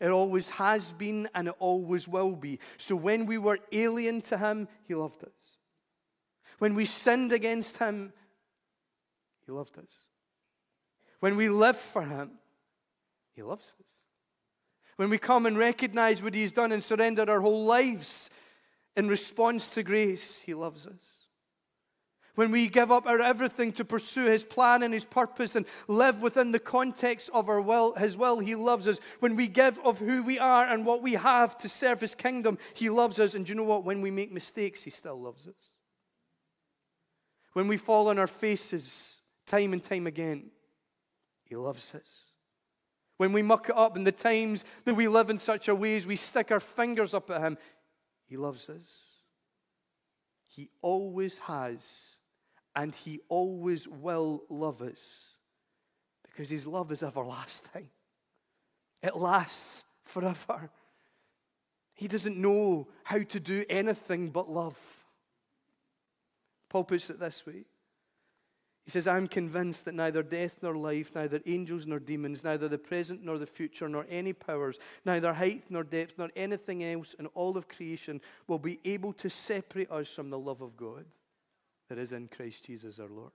It 0.01 0.09
always 0.09 0.51
has 0.51 0.93
been 0.93 1.29
and 1.35 1.49
it 1.49 1.55
always 1.59 2.07
will 2.07 2.37
be. 2.37 2.59
So 2.77 2.97
when 2.97 3.25
we 3.25 3.39
were 3.39 3.59
alien 3.73 4.21
to 4.23 4.37
Him, 4.37 4.69
He 4.87 4.95
loved 4.95 5.25
us. 5.25 5.59
When 6.59 6.75
we 6.75 6.85
sinned 6.85 7.33
against 7.33 7.79
Him, 7.79 8.13
He 9.47 9.53
loved 9.53 9.79
us. 9.79 9.95
When 11.21 11.37
we 11.37 11.49
live 11.49 11.77
for 11.77 12.03
Him, 12.03 12.33
He 13.33 13.43
loves 13.43 13.73
us. 13.81 13.87
When 14.97 15.09
we 15.09 15.19
come 15.19 15.47
and 15.47 15.57
recognize 15.57 16.23
what 16.23 16.35
He's 16.35 16.53
done 16.53 16.73
and 16.73 16.83
surrender 16.83 17.25
our 17.29 17.41
whole 17.41 17.65
lives 17.65 18.29
in 18.97 19.09
response 19.09 19.71
to 19.75 19.83
grace, 19.83 20.41
He 20.41 20.55
loves 20.55 20.87
us. 20.87 21.13
When 22.35 22.51
we 22.51 22.69
give 22.69 22.93
up 22.93 23.07
our 23.07 23.21
everything 23.21 23.73
to 23.75 23.85
pursue 23.85 24.27
His 24.27 24.45
plan 24.45 24.83
and 24.83 24.93
His 24.93 25.05
purpose 25.05 25.55
and 25.55 25.65
live 25.89 26.21
within 26.21 26.53
the 26.53 26.59
context 26.59 27.31
of 27.33 27.49
our 27.49 27.61
will, 27.61 27.95
His 27.95 28.17
will, 28.17 28.41
He 28.41 28.55
loves 28.55 28.87
us. 28.87 28.99
When 29.21 29.37
we 29.37 29.49
give 29.49 29.79
of 29.85 29.99
who 29.99 30.23
we 30.23 30.39
are 30.39 30.67
and 30.67 30.85
what 30.85 31.03
we 31.03 31.15
have 31.15 31.57
to 31.59 31.69
serve 31.69 32.01
His 32.01 32.15
kingdom, 32.15 32.59
He 32.75 32.91
loves 32.91 33.21
us. 33.21 33.35
And 33.35 33.47
do 33.47 33.51
you 33.51 33.55
know 33.55 33.65
what? 33.65 33.85
When 33.85 34.03
we 34.03 34.11
make 34.11 34.33
mistakes, 34.33 34.83
He 34.83 34.91
still 34.91 35.19
loves 35.21 35.47
us. 35.47 35.73
When 37.53 37.69
we 37.69 37.79
fall 37.79 38.09
on 38.09 38.19
our 38.19 38.27
faces 38.27 39.16
time 39.47 39.73
and 39.73 39.83
time 39.83 40.07
again, 40.07 40.51
He 41.45 41.57
loves 41.57 41.95
us. 41.95 42.25
When 43.17 43.33
we 43.33 43.43
muck 43.43 43.71
it 43.71 43.77
up 43.77 43.97
in 43.97 44.05
the 44.05 44.13
times 44.13 44.65
that 44.85 44.95
we 44.95 45.09
live 45.09 45.31
in 45.31 45.39
such 45.39 45.69
a 45.69 45.75
ways, 45.75 46.07
we 46.07 46.17
stick 46.17 46.51
our 46.51 46.61
fingers 46.61 47.15
up 47.15 47.31
at 47.31 47.41
Him. 47.41 47.57
He 48.27 48.37
loves 48.37 48.69
us. 48.69 49.03
He 50.49 50.71
always 50.83 51.39
has, 51.39 52.17
and 52.75 52.95
He 52.95 53.21
always 53.29 53.89
will 53.89 54.43
love 54.49 54.83
us 54.83 55.29
because 56.23 56.51
His 56.51 56.67
love 56.67 56.93
is 56.93 57.03
everlasting. 57.03 57.89
It 59.03 59.17
lasts 59.17 59.85
forever. 60.03 60.71
He 61.95 62.09
doesn't 62.09 62.37
know 62.37 62.89
how 63.05 63.23
to 63.23 63.41
do 63.41 63.65
anything 63.71 64.29
but 64.29 64.51
love. 64.51 64.79
Paul 66.69 66.85
puts 66.85 67.09
it 67.09 67.19
this 67.19 67.47
way 67.47 67.65
he 68.87 68.93
says, 68.93 69.09
I'm 69.09 69.27
convinced 69.27 69.85
that 69.87 69.95
neither 69.95 70.23
death 70.23 70.59
nor 70.63 70.77
life, 70.77 71.13
neither 71.13 71.41
angels 71.45 71.87
nor 71.87 71.99
demons, 71.99 72.45
neither 72.45 72.69
the 72.69 72.79
present 72.79 73.25
nor 73.25 73.37
the 73.37 73.47
future, 73.47 73.89
nor 73.89 74.07
any 74.09 74.33
powers, 74.33 74.79
neither 75.05 75.35
height 75.35 75.65
nor 75.69 75.83
depth, 75.83 76.15
nor 76.19 76.31
anything 76.37 76.85
else 76.85 77.13
in 77.19 77.27
all 77.35 77.57
of 77.57 77.67
creation 77.67 78.21
will 78.47 78.61
be 78.61 78.79
able 78.85 79.13
to 79.15 79.29
separate 79.29 79.91
us 79.91 80.09
from 80.09 80.31
the 80.31 80.39
love 80.39 80.63
of 80.63 80.77
God 80.77 81.05
that 81.89 81.99
is 81.99 82.13
in 82.13 82.29
Christ 82.29 82.67
Jesus 82.67 83.01
our 83.01 83.09
Lord. 83.09 83.33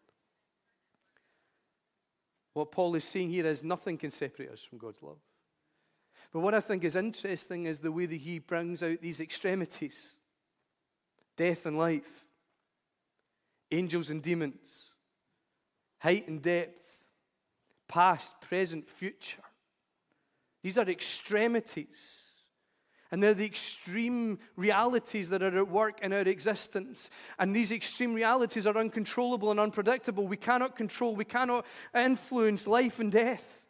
What 2.53 2.71
Paul 2.71 2.95
is 2.95 3.03
saying 3.03 3.31
here 3.31 3.45
is 3.45 3.61
nothing 3.61 3.97
can 3.97 4.11
separate 4.11 4.51
us 4.51 4.63
from 4.63 4.77
God's 4.77 5.03
love. 5.03 5.19
But 6.31 6.39
what 6.39 6.53
I 6.53 6.61
think 6.61 6.85
is 6.85 6.95
interesting 6.95 7.65
is 7.65 7.79
the 7.79 7.91
way 7.91 8.05
that 8.05 8.15
he 8.15 8.39
brings 8.39 8.81
out 8.81 9.01
these 9.01 9.19
extremities 9.19 10.15
death 11.35 11.65
and 11.65 11.77
life, 11.77 12.23
angels 13.69 14.09
and 14.09 14.21
demons 14.21 14.90
height 16.01 16.27
and 16.27 16.41
depth, 16.41 16.81
past, 17.87 18.33
present, 18.41 18.89
future. 18.89 19.43
These 20.63 20.77
are 20.77 20.89
extremities. 20.89 22.17
And 23.11 23.21
they're 23.21 23.33
the 23.33 23.45
extreme 23.45 24.39
realities 24.55 25.29
that 25.29 25.43
are 25.43 25.57
at 25.57 25.67
work 25.67 25.99
in 26.01 26.13
our 26.13 26.21
existence. 26.21 27.09
And 27.37 27.55
these 27.55 27.71
extreme 27.71 28.13
realities 28.13 28.65
are 28.65 28.77
uncontrollable 28.77 29.51
and 29.51 29.59
unpredictable. 29.59 30.27
We 30.27 30.37
cannot 30.37 30.75
control, 30.75 31.15
we 31.15 31.25
cannot 31.25 31.65
influence 31.93 32.65
life 32.65 32.99
and 32.99 33.11
death. 33.11 33.65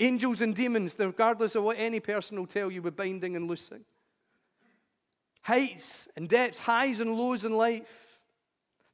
Angels 0.00 0.40
and 0.40 0.54
demons, 0.54 0.96
regardless 0.98 1.54
of 1.54 1.62
what 1.62 1.78
any 1.78 2.00
person 2.00 2.38
will 2.38 2.46
tell 2.46 2.70
you 2.70 2.82
we're 2.82 2.90
binding 2.90 3.36
and 3.36 3.48
loosing. 3.48 3.84
Heights 5.42 6.08
and 6.16 6.28
depths, 6.28 6.60
highs 6.60 7.00
and 7.00 7.12
lows 7.12 7.44
in 7.44 7.52
life. 7.52 8.09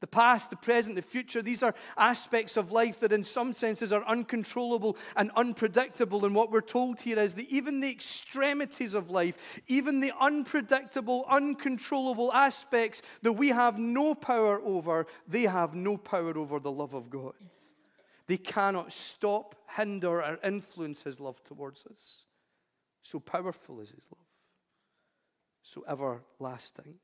The 0.01 0.07
past, 0.07 0.51
the 0.51 0.57
present, 0.57 0.95
the 0.95 1.03
future, 1.03 1.41
these 1.41 1.63
are 1.63 1.75
aspects 1.97 2.59
of 2.59 2.71
life 2.71 3.01
that, 3.01 3.15
in 3.15 3.25
some 3.25 3.55
senses, 3.55 3.93
are 3.93 4.05
uncontrollable 4.05 4.99
and 5.17 5.31
unpredictable. 5.37 6.27
And 6.27 6.35
what 6.35 6.51
we're 6.51 6.61
told 6.61 7.01
here 7.01 7.19
is 7.19 7.35
that 7.37 7.49
even 7.49 7.81
the 7.81 7.91
extremities 7.91 8.93
of 8.93 9.09
life, 9.09 9.39
even 9.69 10.01
the 10.01 10.13
unpredictable, 10.21 11.25
uncontrollable 11.31 12.31
aspects 12.35 13.01
that 13.23 13.33
we 13.33 13.49
have 13.49 13.79
no 13.79 14.15
power 14.15 14.61
over, 14.61 15.07
they 15.27 15.45
have 15.45 15.75
no 15.75 15.97
power 15.97 16.37
over 16.37 16.61
the 16.61 16.71
love 16.71 16.93
of 16.93 17.09
God. 17.09 17.33
They 18.27 18.37
cannot 18.37 18.93
stop, 18.93 19.55
hinder, 19.77 20.23
or 20.23 20.39
influence 20.45 21.05
His 21.05 21.21
love 21.21 21.43
towards 21.43 21.87
us. 21.87 22.25
So 23.01 23.19
powerful 23.19 23.81
is 23.81 23.91
His 23.91 24.09
love, 24.11 24.27
so 25.63 25.85
everlasting. 25.89 26.97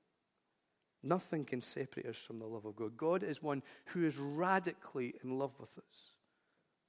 Nothing 1.03 1.45
can 1.45 1.63
separate 1.63 2.07
us 2.07 2.17
from 2.17 2.39
the 2.39 2.47
love 2.47 2.65
of 2.65 2.77
God. 2.77 2.97
God 2.97 3.23
is 3.23 3.43
one 3.43 3.63
who 3.87 4.05
is 4.05 4.17
radically 4.17 5.15
in 5.23 5.39
love 5.39 5.53
with 5.59 5.77
us. 5.79 6.13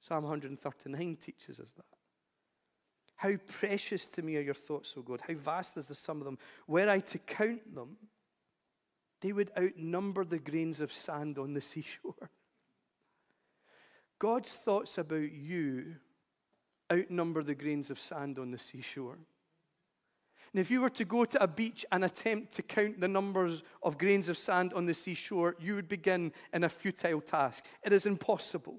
Psalm 0.00 0.24
139 0.24 1.16
teaches 1.16 1.58
us 1.58 1.72
that. 1.72 1.84
How 3.16 3.36
precious 3.48 4.06
to 4.08 4.22
me 4.22 4.36
are 4.36 4.42
your 4.42 4.54
thoughts, 4.54 4.94
O 4.96 5.02
God. 5.02 5.22
How 5.26 5.34
vast 5.34 5.76
is 5.76 5.88
the 5.88 5.94
sum 5.94 6.18
of 6.18 6.24
them. 6.24 6.38
Were 6.66 6.88
I 6.88 7.00
to 7.00 7.18
count 7.18 7.74
them, 7.74 7.96
they 9.20 9.32
would 9.32 9.50
outnumber 9.58 10.24
the 10.24 10.38
grains 10.38 10.80
of 10.80 10.92
sand 10.92 11.38
on 11.38 11.54
the 11.54 11.60
seashore. 11.62 12.30
God's 14.18 14.52
thoughts 14.52 14.98
about 14.98 15.32
you 15.32 15.96
outnumber 16.92 17.42
the 17.42 17.54
grains 17.54 17.90
of 17.90 17.98
sand 17.98 18.38
on 18.38 18.50
the 18.50 18.58
seashore. 18.58 19.18
And 20.54 20.60
if 20.60 20.70
you 20.70 20.82
were 20.82 20.90
to 20.90 21.04
go 21.04 21.24
to 21.24 21.42
a 21.42 21.48
beach 21.48 21.84
and 21.90 22.04
attempt 22.04 22.52
to 22.52 22.62
count 22.62 23.00
the 23.00 23.08
numbers 23.08 23.64
of 23.82 23.98
grains 23.98 24.28
of 24.28 24.38
sand 24.38 24.72
on 24.72 24.86
the 24.86 24.94
seashore, 24.94 25.56
you 25.58 25.74
would 25.74 25.88
begin 25.88 26.32
in 26.52 26.62
a 26.62 26.68
futile 26.68 27.20
task. 27.20 27.64
It 27.82 27.92
is 27.92 28.06
impossible. 28.06 28.78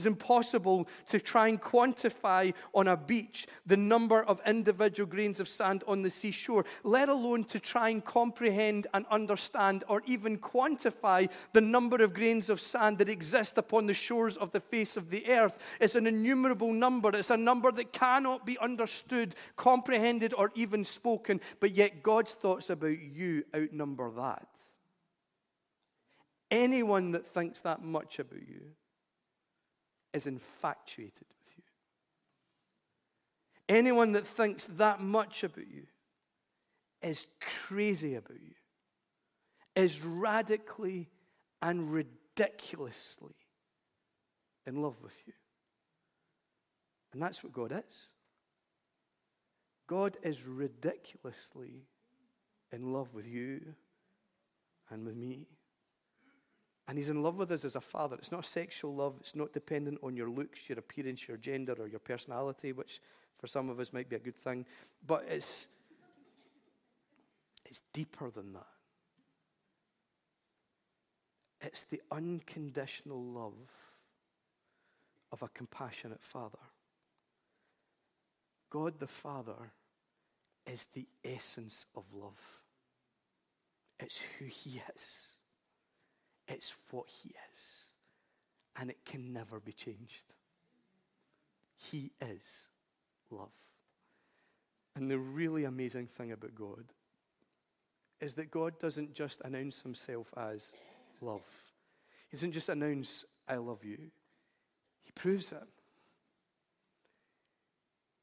It's 0.00 0.06
impossible 0.06 0.88
to 1.08 1.20
try 1.20 1.48
and 1.48 1.60
quantify 1.60 2.54
on 2.72 2.88
a 2.88 2.96
beach 2.96 3.46
the 3.66 3.76
number 3.76 4.22
of 4.22 4.40
individual 4.46 5.06
grains 5.06 5.40
of 5.40 5.46
sand 5.46 5.84
on 5.86 6.00
the 6.00 6.08
seashore, 6.08 6.64
let 6.84 7.10
alone 7.10 7.44
to 7.44 7.60
try 7.60 7.90
and 7.90 8.02
comprehend 8.02 8.86
and 8.94 9.04
understand 9.10 9.84
or 9.88 10.02
even 10.06 10.38
quantify 10.38 11.28
the 11.52 11.60
number 11.60 12.02
of 12.02 12.14
grains 12.14 12.48
of 12.48 12.62
sand 12.62 12.96
that 12.96 13.10
exist 13.10 13.58
upon 13.58 13.84
the 13.84 13.92
shores 13.92 14.38
of 14.38 14.52
the 14.52 14.60
face 14.60 14.96
of 14.96 15.10
the 15.10 15.28
earth. 15.28 15.58
It's 15.82 15.96
an 15.96 16.06
innumerable 16.06 16.72
number. 16.72 17.14
It's 17.14 17.28
a 17.28 17.36
number 17.36 17.70
that 17.70 17.92
cannot 17.92 18.46
be 18.46 18.56
understood, 18.56 19.34
comprehended, 19.56 20.32
or 20.32 20.50
even 20.54 20.82
spoken, 20.82 21.42
but 21.60 21.72
yet 21.72 22.02
God's 22.02 22.32
thoughts 22.32 22.70
about 22.70 22.98
you 22.98 23.44
outnumber 23.54 24.10
that. 24.12 24.48
Anyone 26.50 27.10
that 27.10 27.26
thinks 27.26 27.60
that 27.60 27.82
much 27.82 28.18
about 28.18 28.48
you 28.48 28.62
is 30.12 30.26
infatuated 30.26 31.26
with 31.28 31.56
you. 31.56 31.62
Anyone 33.68 34.12
that 34.12 34.26
thinks 34.26 34.66
that 34.66 35.00
much 35.00 35.44
about 35.44 35.68
you 35.68 35.86
is 37.02 37.26
crazy 37.66 38.14
about 38.14 38.40
you, 38.42 38.54
is 39.74 40.02
radically 40.02 41.08
and 41.62 41.92
ridiculously 41.92 43.34
in 44.66 44.82
love 44.82 45.00
with 45.02 45.14
you. 45.26 45.32
And 47.12 47.22
that's 47.22 47.42
what 47.42 47.52
God 47.52 47.72
is. 47.72 48.12
God 49.86 50.16
is 50.22 50.46
ridiculously 50.46 51.86
in 52.72 52.92
love 52.92 53.14
with 53.14 53.26
you 53.26 53.74
and 54.90 55.04
with 55.04 55.16
me. 55.16 55.46
And 56.90 56.98
he's 56.98 57.08
in 57.08 57.22
love 57.22 57.36
with 57.36 57.52
us 57.52 57.64
as 57.64 57.76
a 57.76 57.80
father. 57.80 58.16
It's 58.16 58.32
not 58.32 58.44
sexual 58.44 58.92
love. 58.92 59.14
It's 59.20 59.36
not 59.36 59.52
dependent 59.52 60.00
on 60.02 60.16
your 60.16 60.28
looks, 60.28 60.68
your 60.68 60.80
appearance, 60.80 61.28
your 61.28 61.36
gender, 61.36 61.76
or 61.78 61.86
your 61.86 62.00
personality, 62.00 62.72
which 62.72 63.00
for 63.38 63.46
some 63.46 63.68
of 63.68 63.78
us 63.78 63.92
might 63.92 64.08
be 64.08 64.16
a 64.16 64.18
good 64.18 64.34
thing. 64.34 64.66
But 65.06 65.24
it's, 65.28 65.68
it's 67.64 67.82
deeper 67.92 68.28
than 68.28 68.54
that. 68.54 68.66
It's 71.60 71.84
the 71.84 72.02
unconditional 72.10 73.22
love 73.22 73.52
of 75.30 75.42
a 75.42 75.48
compassionate 75.48 76.24
father. 76.24 76.58
God 78.68 78.98
the 78.98 79.06
Father 79.06 79.70
is 80.66 80.88
the 80.92 81.06
essence 81.24 81.86
of 81.94 82.02
love. 82.12 82.64
It's 84.00 84.18
who 84.40 84.46
He 84.46 84.82
is. 84.92 85.36
It's 86.50 86.74
what 86.90 87.06
He 87.08 87.30
is. 87.52 87.84
And 88.76 88.90
it 88.90 89.04
can 89.04 89.32
never 89.32 89.60
be 89.60 89.72
changed. 89.72 90.34
He 91.76 92.10
is 92.20 92.68
love. 93.30 93.52
And 94.96 95.10
the 95.10 95.18
really 95.18 95.64
amazing 95.64 96.08
thing 96.08 96.32
about 96.32 96.54
God 96.54 96.84
is 98.20 98.34
that 98.34 98.50
God 98.50 98.78
doesn't 98.78 99.14
just 99.14 99.40
announce 99.44 99.80
Himself 99.80 100.34
as 100.36 100.72
love, 101.20 101.46
He 102.28 102.36
doesn't 102.36 102.52
just 102.52 102.68
announce, 102.68 103.24
I 103.48 103.56
love 103.56 103.84
you. 103.84 104.10
He 105.02 105.12
proves 105.12 105.52
it. 105.52 105.62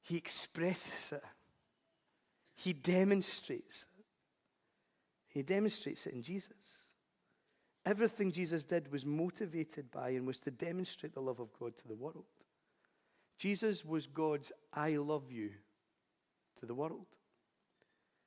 He 0.04 0.16
expresses 0.16 1.12
it. 1.12 1.24
He 2.56 2.72
demonstrates 2.74 3.86
it. 3.98 4.06
He 5.28 5.44
demonstrates 5.44 6.08
it 6.08 6.14
in 6.14 6.24
Jesus. 6.24 6.87
Everything 7.88 8.34
Jesus 8.34 8.66
did 8.66 8.92
was 8.92 9.06
motivated 9.06 9.90
by 9.92 10.10
and 10.10 10.28
was 10.28 10.42
to 10.42 10.52
demonstrate 10.52 11.14
the 11.14 11.22
love 11.22 11.40
of 11.40 11.58
God 11.58 11.78
to 11.78 11.88
the 11.88 11.96
world. 11.96 12.26
Jesus 13.38 13.86
was 13.86 14.08
God's 14.08 14.52
I 14.74 14.98
love 14.98 15.32
you 15.32 15.52
to 16.58 16.66
the 16.66 16.76
world. 16.76 17.06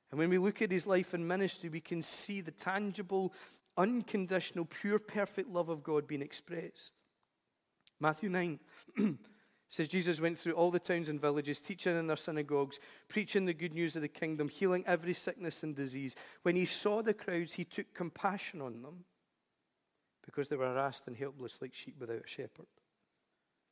And 0.09 0.17
when 0.17 0.31
we 0.31 0.39
look 0.39 0.63
at 0.63 0.71
his 0.71 0.87
life 0.87 1.13
and 1.13 1.27
ministry, 1.27 1.69
we 1.69 1.79
can 1.79 2.01
see 2.01 2.41
the 2.41 2.49
tangible, 2.49 3.35
unconditional, 3.77 4.65
pure, 4.65 4.97
perfect 4.97 5.47
love 5.47 5.69
of 5.69 5.83
God 5.83 6.07
being 6.07 6.23
expressed. 6.23 6.95
Matthew 7.99 8.29
9 8.29 8.59
says 9.69 9.87
Jesus 9.87 10.19
went 10.19 10.39
through 10.39 10.53
all 10.53 10.71
the 10.71 10.79
towns 10.79 11.07
and 11.07 11.21
villages, 11.21 11.61
teaching 11.61 11.95
in 11.95 12.07
their 12.07 12.17
synagogues, 12.17 12.79
preaching 13.07 13.45
the 13.45 13.53
good 13.53 13.75
news 13.75 13.95
of 13.95 14.01
the 14.01 14.07
kingdom, 14.07 14.49
healing 14.49 14.83
every 14.87 15.13
sickness 15.13 15.61
and 15.61 15.75
disease. 15.75 16.15
When 16.41 16.55
he 16.55 16.65
saw 16.65 17.03
the 17.03 17.13
crowds, 17.13 17.53
he 17.53 17.63
took 17.63 17.93
compassion 17.93 18.59
on 18.59 18.81
them 18.81 19.05
because 20.25 20.49
they 20.49 20.55
were 20.55 20.67
harassed 20.67 21.07
and 21.07 21.15
helpless 21.15 21.59
like 21.61 21.73
sheep 21.73 21.95
without 21.99 22.23
a 22.23 22.27
shepherd. 22.27 22.67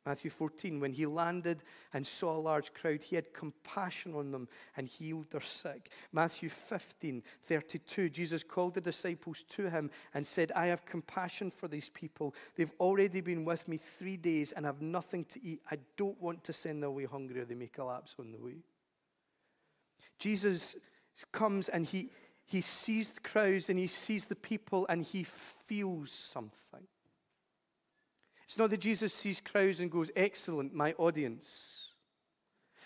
Matthew 0.06 0.32
14, 0.32 0.80
when 0.80 0.94
he 0.94 1.06
landed 1.06 1.64
and 1.94 2.08
saw 2.08 2.36
a 2.36 2.40
large 2.40 2.74
crowd, 2.74 3.04
he 3.04 3.16
had 3.16 3.34
compassion 3.34 4.16
on 4.16 4.32
them 4.32 4.48
and 4.78 4.88
healed 4.88 5.30
their 5.30 5.42
sick. 5.42 5.92
Matthew 6.12 6.50
15, 6.50 7.22
32, 7.44 8.10
Jesus 8.10 8.42
called 8.42 8.74
the 8.74 8.82
disciples 8.82 9.44
to 9.50 9.70
him 9.70 9.92
and 10.14 10.26
said, 10.26 10.52
I 10.56 10.68
have 10.68 10.86
compassion 10.86 11.52
for 11.52 11.68
these 11.68 11.90
people. 11.90 12.34
They've 12.56 12.72
already 12.80 13.22
been 13.22 13.44
with 13.46 13.68
me 13.68 13.78
three 13.78 14.18
days 14.18 14.52
and 14.52 14.66
have 14.66 14.82
nothing 14.82 15.26
to 15.26 15.44
eat. 15.44 15.62
I 15.70 15.78
don't 15.98 16.20
want 16.22 16.44
to 16.46 16.54
send 16.54 16.82
them 16.82 16.90
away 16.90 17.06
hungry 17.06 17.42
or 17.42 17.46
they 17.46 17.56
may 17.56 17.68
collapse 17.68 18.16
on 18.18 18.32
the 18.32 18.40
way. 18.40 18.64
Jesus 20.18 20.76
comes 21.32 21.70
and 21.70 21.86
he, 21.86 22.10
he 22.50 22.62
sees 22.62 23.12
the 23.12 23.20
crowds 23.20 23.70
and 23.70 23.78
he 23.78 23.86
sees 23.86 24.26
the 24.26 24.36
people 24.36 24.88
and 24.90 25.04
he 25.04 25.24
feels 25.24 26.12
something. 26.12 26.88
It's 28.44 28.58
not 28.58 28.72
that 28.72 28.80
Jesus 28.80 29.14
sees 29.14 29.40
crowds 29.40 29.80
and 29.80 29.92
goes, 29.92 30.10
Excellent, 30.16 30.74
my 30.74 30.94
audience. 30.94 31.92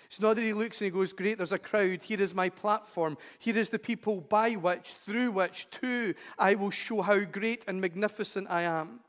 It's 0.08 0.20
not 0.20 0.36
that 0.36 0.42
he 0.42 0.52
looks 0.52 0.82
and 0.82 0.88
he 0.88 0.92
goes, 0.92 1.14
Great, 1.14 1.38
there's 1.38 1.54
a 1.54 1.58
crowd. 1.58 2.04
Here 2.04 2.22
is 2.22 2.36
my 2.36 2.50
platform. 2.50 3.18
Here 3.40 3.58
is 3.58 3.70
the 3.70 3.80
people 3.80 4.20
by 4.20 4.52
which, 4.52 4.96
through 5.06 5.32
which, 5.32 5.70
too, 5.70 6.14
I 6.38 6.56
will 6.56 6.70
show 6.70 7.02
how 7.02 7.24
great 7.24 7.64
and 7.66 7.80
magnificent 7.80 8.48
I 8.50 8.64
am. 8.64 9.00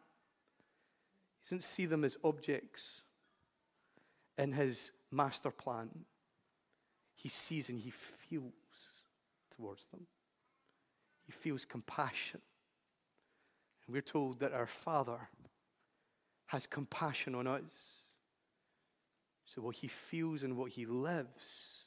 He 1.42 1.46
doesn't 1.46 1.64
see 1.64 1.86
them 1.86 2.04
as 2.04 2.16
objects 2.22 3.02
in 4.38 4.52
his 4.52 4.92
master 5.10 5.50
plan. 5.50 6.04
He 7.16 7.28
sees 7.28 7.68
and 7.68 7.80
he 7.80 7.90
feels 7.90 8.52
towards 9.50 9.86
them. 9.86 10.06
He 11.24 11.32
feels 11.32 11.64
compassion. 11.64 12.40
And 13.86 13.94
we're 13.94 14.02
told 14.02 14.40
that 14.40 14.52
our 14.52 14.66
Father 14.66 15.28
has 16.46 16.66
compassion 16.66 17.34
on 17.34 17.46
us. 17.46 18.04
So, 19.46 19.60
what 19.60 19.76
he 19.76 19.88
feels 19.88 20.42
and 20.42 20.56
what 20.56 20.70
he 20.72 20.86
lives 20.86 21.86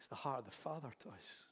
is 0.00 0.08
the 0.08 0.14
heart 0.14 0.40
of 0.40 0.44
the 0.44 0.56
Father 0.56 0.90
to 1.00 1.08
us. 1.08 1.49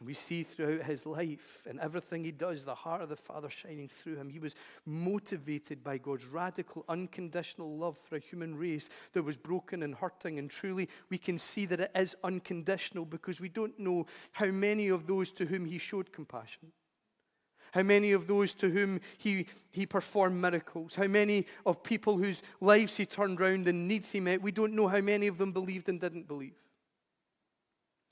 And 0.00 0.06
we 0.06 0.14
see 0.14 0.42
throughout 0.44 0.84
his 0.84 1.04
life 1.04 1.66
and 1.68 1.78
everything 1.78 2.24
he 2.24 2.32
does, 2.32 2.64
the 2.64 2.74
heart 2.74 3.02
of 3.02 3.10
the 3.10 3.16
Father 3.16 3.50
shining 3.50 3.86
through 3.86 4.16
him. 4.16 4.30
He 4.30 4.38
was 4.38 4.54
motivated 4.86 5.84
by 5.84 5.98
God's 5.98 6.24
radical, 6.24 6.86
unconditional 6.88 7.76
love 7.76 7.98
for 7.98 8.16
a 8.16 8.20
human 8.20 8.56
race 8.56 8.88
that 9.12 9.22
was 9.22 9.36
broken 9.36 9.82
and 9.82 9.94
hurting. 9.94 10.38
And 10.38 10.50
truly, 10.50 10.88
we 11.10 11.18
can 11.18 11.38
see 11.38 11.66
that 11.66 11.80
it 11.80 11.90
is 11.94 12.16
unconditional 12.24 13.04
because 13.04 13.42
we 13.42 13.50
don't 13.50 13.78
know 13.78 14.06
how 14.32 14.46
many 14.46 14.88
of 14.88 15.06
those 15.06 15.30
to 15.32 15.44
whom 15.44 15.66
he 15.66 15.76
showed 15.76 16.12
compassion. 16.12 16.72
How 17.72 17.82
many 17.82 18.12
of 18.12 18.26
those 18.26 18.54
to 18.54 18.70
whom 18.70 19.00
he, 19.18 19.46
he 19.70 19.84
performed 19.84 20.40
miracles? 20.40 20.94
How 20.94 21.06
many 21.08 21.46
of 21.66 21.82
people 21.82 22.16
whose 22.16 22.42
lives 22.60 22.96
he 22.96 23.04
turned 23.04 23.38
around 23.38 23.68
and 23.68 23.86
needs 23.86 24.10
he 24.10 24.18
met? 24.18 24.40
We 24.40 24.50
don't 24.50 24.74
know 24.74 24.88
how 24.88 25.02
many 25.02 25.26
of 25.26 25.36
them 25.36 25.52
believed 25.52 25.90
and 25.90 26.00
didn't 26.00 26.26
believe. 26.26 26.54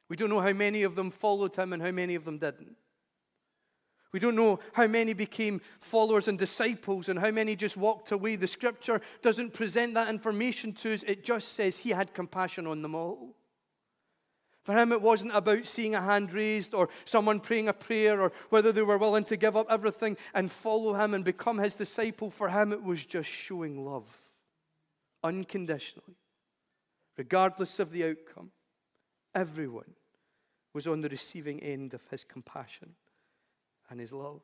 We 0.09 0.17
don't 0.17 0.31
know 0.31 0.41
how 0.41 0.53
many 0.53 0.83
of 0.83 0.95
them 0.95 1.11
followed 1.11 1.55
him 1.55 1.73
and 1.73 1.83
how 1.83 1.91
many 1.91 2.15
of 2.15 2.25
them 2.25 2.39
didn't. 2.39 2.77
We 4.11 4.21
don't 4.21 4.37
know 4.37 4.59
how 4.73 4.87
many 4.87 5.13
became 5.13 5.61
followers 5.79 6.29
and 6.29 6.39
disciples 6.39 7.11
and 7.11 7.19
how 7.19 7.31
many 7.31 7.55
just 7.55 7.77
walked 7.77 8.11
away. 8.11 8.37
The 8.37 8.47
scripture 8.47 9.03
doesn't 9.21 9.53
present 9.53 9.95
that 9.95 10.09
information 10.09 10.73
to 10.75 10.95
us, 10.95 11.03
it 11.03 11.25
just 11.25 11.53
says 11.53 11.79
he 11.79 11.91
had 11.91 12.15
compassion 12.15 12.67
on 12.67 12.81
them 12.81 12.95
all. 12.95 13.35
For 14.65 14.75
him, 14.75 14.93
it 14.93 15.01
wasn't 15.01 15.35
about 15.35 15.67
seeing 15.67 15.95
a 15.95 16.03
hand 16.03 16.33
raised 16.33 16.75
or 16.75 16.89
someone 17.05 17.41
praying 17.41 17.69
a 17.69 17.73
prayer 17.73 18.21
or 18.21 18.33
whether 18.51 18.73
they 18.73 18.83
were 18.83 18.99
willing 18.99 19.25
to 19.25 19.37
give 19.37 19.57
up 19.57 19.67
everything 19.71 20.17
and 20.35 20.53
follow 20.53 20.95
him 20.95 21.15
and 21.15 21.25
become 21.25 21.59
his 21.59 21.75
disciple. 21.75 22.31
For 22.31 22.49
him, 22.49 22.73
it 22.73 22.83
was 22.83 23.05
just 23.05 23.31
showing 23.31 23.85
love 23.85 24.11
unconditionally, 25.23 26.17
regardless 27.17 27.79
of 27.79 27.93
the 27.93 28.05
outcome. 28.05 28.51
Everyone 29.35 29.95
was 30.79 30.87
on 30.87 31.01
the 31.01 31.09
receiving 31.09 31.59
end 31.61 31.93
of 31.93 32.03
his 32.09 32.23
compassion 32.23 32.91
and 33.91 33.99
his 33.99 34.13
love. 34.13 34.43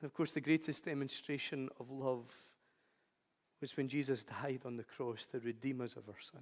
And 0.00 0.06
of 0.06 0.12
course, 0.12 0.32
the 0.32 0.40
greatest 0.40 0.86
demonstration 0.86 1.68
of 1.78 1.88
love 1.88 2.24
was 3.60 3.76
when 3.76 3.86
Jesus 3.86 4.24
died 4.24 4.62
on 4.64 4.76
the 4.76 4.82
cross 4.82 5.28
to 5.28 5.38
redeem 5.38 5.80
us 5.82 5.94
of 5.94 6.08
our 6.08 6.20
sin 6.20 6.40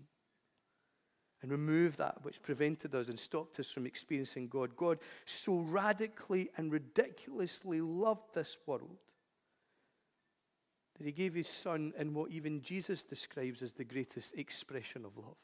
and 1.43 1.51
remove 1.51 1.99
that 1.99 2.25
which 2.25 2.41
prevented 2.41 2.95
us 2.95 3.11
and 3.11 3.21
stopped 3.21 3.61
us 3.61 3.71
from 3.71 3.85
experiencing 3.85 4.49
God. 4.49 4.75
God 4.75 5.01
so 5.27 5.57
radically 5.57 6.49
and 6.57 6.73
ridiculously 6.73 7.83
loved 7.83 8.33
this 8.33 8.57
world 8.65 8.97
that 10.97 11.05
he 11.05 11.13
gave 11.13 11.35
his 11.35 11.49
son 11.49 11.93
in 11.99 12.15
what 12.15 12.31
even 12.31 12.63
Jesus 12.63 13.05
describes 13.05 13.61
as 13.61 13.75
the 13.75 13.85
greatest 13.85 14.39
expression 14.39 15.05
of 15.05 15.19
love, 15.19 15.37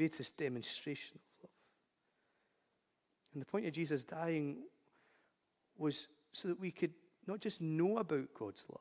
greatest 0.00 0.38
demonstration 0.38 1.16
of 1.16 1.42
love. 1.42 1.50
And 3.34 3.42
the 3.42 3.46
point 3.46 3.66
of 3.66 3.72
Jesus 3.74 4.02
dying 4.02 4.62
was 5.76 6.08
so 6.32 6.48
that 6.48 6.58
we 6.58 6.70
could 6.70 6.94
not 7.26 7.40
just 7.40 7.60
know 7.60 7.98
about 7.98 8.32
God's 8.32 8.64
love, 8.70 8.80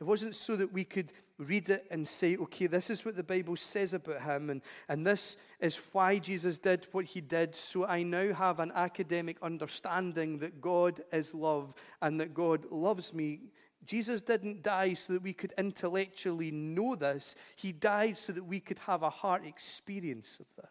it 0.00 0.04
wasn't 0.04 0.36
so 0.36 0.56
that 0.56 0.72
we 0.72 0.84
could 0.84 1.12
read 1.36 1.68
it 1.68 1.84
and 1.90 2.08
say, 2.08 2.36
okay, 2.36 2.66
this 2.66 2.88
is 2.88 3.04
what 3.04 3.14
the 3.14 3.22
Bible 3.22 3.56
says 3.56 3.92
about 3.92 4.22
him, 4.22 4.48
and, 4.48 4.62
and 4.88 5.06
this 5.06 5.36
is 5.60 5.78
why 5.92 6.18
Jesus 6.18 6.56
did 6.56 6.86
what 6.92 7.04
he 7.04 7.20
did. 7.20 7.54
So 7.54 7.84
I 7.84 8.04
now 8.04 8.32
have 8.32 8.60
an 8.60 8.72
academic 8.74 9.36
understanding 9.42 10.38
that 10.38 10.62
God 10.62 11.02
is 11.12 11.34
love 11.34 11.74
and 12.00 12.18
that 12.20 12.32
God 12.32 12.64
loves 12.70 13.12
me. 13.12 13.40
Jesus 13.84 14.20
didn't 14.20 14.62
die 14.62 14.94
so 14.94 15.12
that 15.14 15.22
we 15.22 15.32
could 15.32 15.54
intellectually 15.56 16.50
know 16.50 16.94
this, 16.94 17.34
he 17.56 17.72
died 17.72 18.18
so 18.18 18.32
that 18.32 18.44
we 18.44 18.60
could 18.60 18.78
have 18.80 19.02
a 19.02 19.10
heart 19.10 19.46
experience 19.46 20.38
of 20.40 20.46
this. 20.56 20.70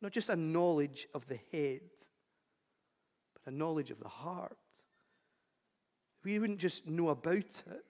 Not 0.00 0.12
just 0.12 0.30
a 0.30 0.36
knowledge 0.36 1.06
of 1.14 1.26
the 1.26 1.38
head, 1.52 1.80
but 3.34 3.52
a 3.52 3.54
knowledge 3.54 3.90
of 3.90 4.00
the 4.00 4.08
heart. 4.08 4.56
We 6.24 6.38
wouldn't 6.38 6.58
just 6.58 6.86
know 6.86 7.10
about 7.10 7.36
it, 7.36 7.84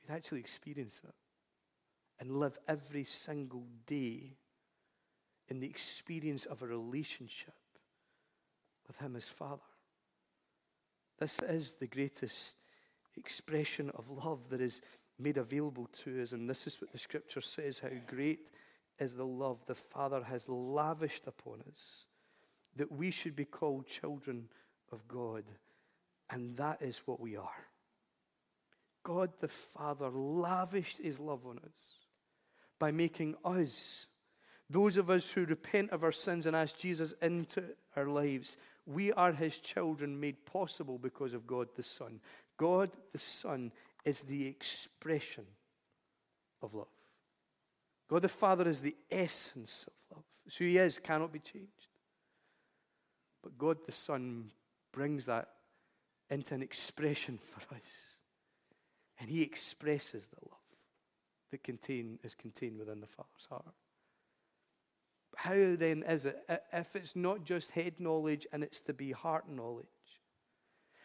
we'd 0.00 0.14
actually 0.14 0.40
experience 0.40 1.02
it 1.04 1.14
and 2.18 2.38
live 2.40 2.58
every 2.66 3.04
single 3.04 3.66
day 3.86 4.36
in 5.48 5.60
the 5.60 5.66
experience 5.66 6.44
of 6.46 6.62
a 6.62 6.66
relationship 6.66 7.54
with 8.86 8.96
Him 8.98 9.16
as 9.16 9.28
Father. 9.28 9.62
This 11.18 11.40
is 11.40 11.74
the 11.74 11.86
greatest 11.86 12.56
expression 13.16 13.90
of 13.94 14.10
love 14.10 14.48
that 14.50 14.60
is 14.60 14.82
made 15.18 15.38
available 15.38 15.88
to 16.04 16.22
us, 16.22 16.32
and 16.32 16.48
this 16.48 16.66
is 16.66 16.80
what 16.80 16.92
the 16.92 16.98
scripture 16.98 17.40
says 17.40 17.78
how 17.78 17.88
great 18.06 18.50
is 18.98 19.14
the 19.14 19.24
love 19.24 19.64
the 19.66 19.74
Father 19.74 20.22
has 20.24 20.48
lavished 20.48 21.26
upon 21.26 21.62
us, 21.70 22.06
that 22.76 22.92
we 22.92 23.10
should 23.10 23.34
be 23.34 23.44
called 23.44 23.86
children 23.86 24.48
of 24.92 25.06
God. 25.08 25.44
And 26.28 26.56
that 26.56 26.82
is 26.82 27.02
what 27.06 27.20
we 27.20 27.36
are. 27.36 27.66
God 29.02 29.30
the 29.38 29.48
Father 29.48 30.10
lavished 30.10 30.98
his 30.98 31.20
love 31.20 31.46
on 31.46 31.58
us 31.58 32.00
by 32.78 32.90
making 32.90 33.36
us, 33.44 34.06
those 34.68 34.96
of 34.96 35.08
us 35.08 35.30
who 35.30 35.44
repent 35.44 35.90
of 35.90 36.02
our 36.02 36.12
sins 36.12 36.46
and 36.46 36.56
ask 36.56 36.76
Jesus 36.76 37.14
into 37.22 37.62
our 37.94 38.06
lives, 38.06 38.56
we 38.86 39.12
are 39.12 39.32
his 39.32 39.58
children 39.58 40.18
made 40.18 40.46
possible 40.46 40.98
because 40.98 41.34
of 41.34 41.46
God 41.46 41.68
the 41.74 41.82
Son. 41.82 42.20
God 42.56 42.90
the 43.12 43.18
Son 43.18 43.72
is 44.04 44.22
the 44.22 44.46
expression 44.46 45.44
of 46.62 46.74
love. 46.74 46.86
God 48.08 48.22
the 48.22 48.28
Father 48.28 48.68
is 48.68 48.80
the 48.80 48.96
essence 49.10 49.86
of 49.88 50.16
love. 50.16 50.24
So 50.48 50.64
he 50.64 50.78
is, 50.78 51.00
cannot 51.00 51.32
be 51.32 51.40
changed. 51.40 51.88
But 53.42 53.58
God 53.58 53.78
the 53.84 53.92
Son 53.92 54.52
brings 54.92 55.26
that 55.26 55.48
into 56.30 56.54
an 56.54 56.62
expression 56.62 57.38
for 57.42 57.74
us. 57.74 58.18
And 59.18 59.28
he 59.28 59.42
expresses 59.42 60.28
the 60.28 60.48
love 60.48 60.60
that 61.50 61.64
contain, 61.64 62.18
is 62.22 62.34
contained 62.34 62.78
within 62.78 63.00
the 63.00 63.06
Father's 63.06 63.46
heart. 63.48 63.74
How 65.36 65.76
then 65.76 66.02
is 66.08 66.24
it, 66.24 66.38
if 66.72 66.96
it's 66.96 67.14
not 67.14 67.44
just 67.44 67.72
head 67.72 68.00
knowledge 68.00 68.46
and 68.52 68.64
it's 68.64 68.80
to 68.82 68.94
be 68.94 69.12
heart 69.12 69.48
knowledge? 69.50 69.86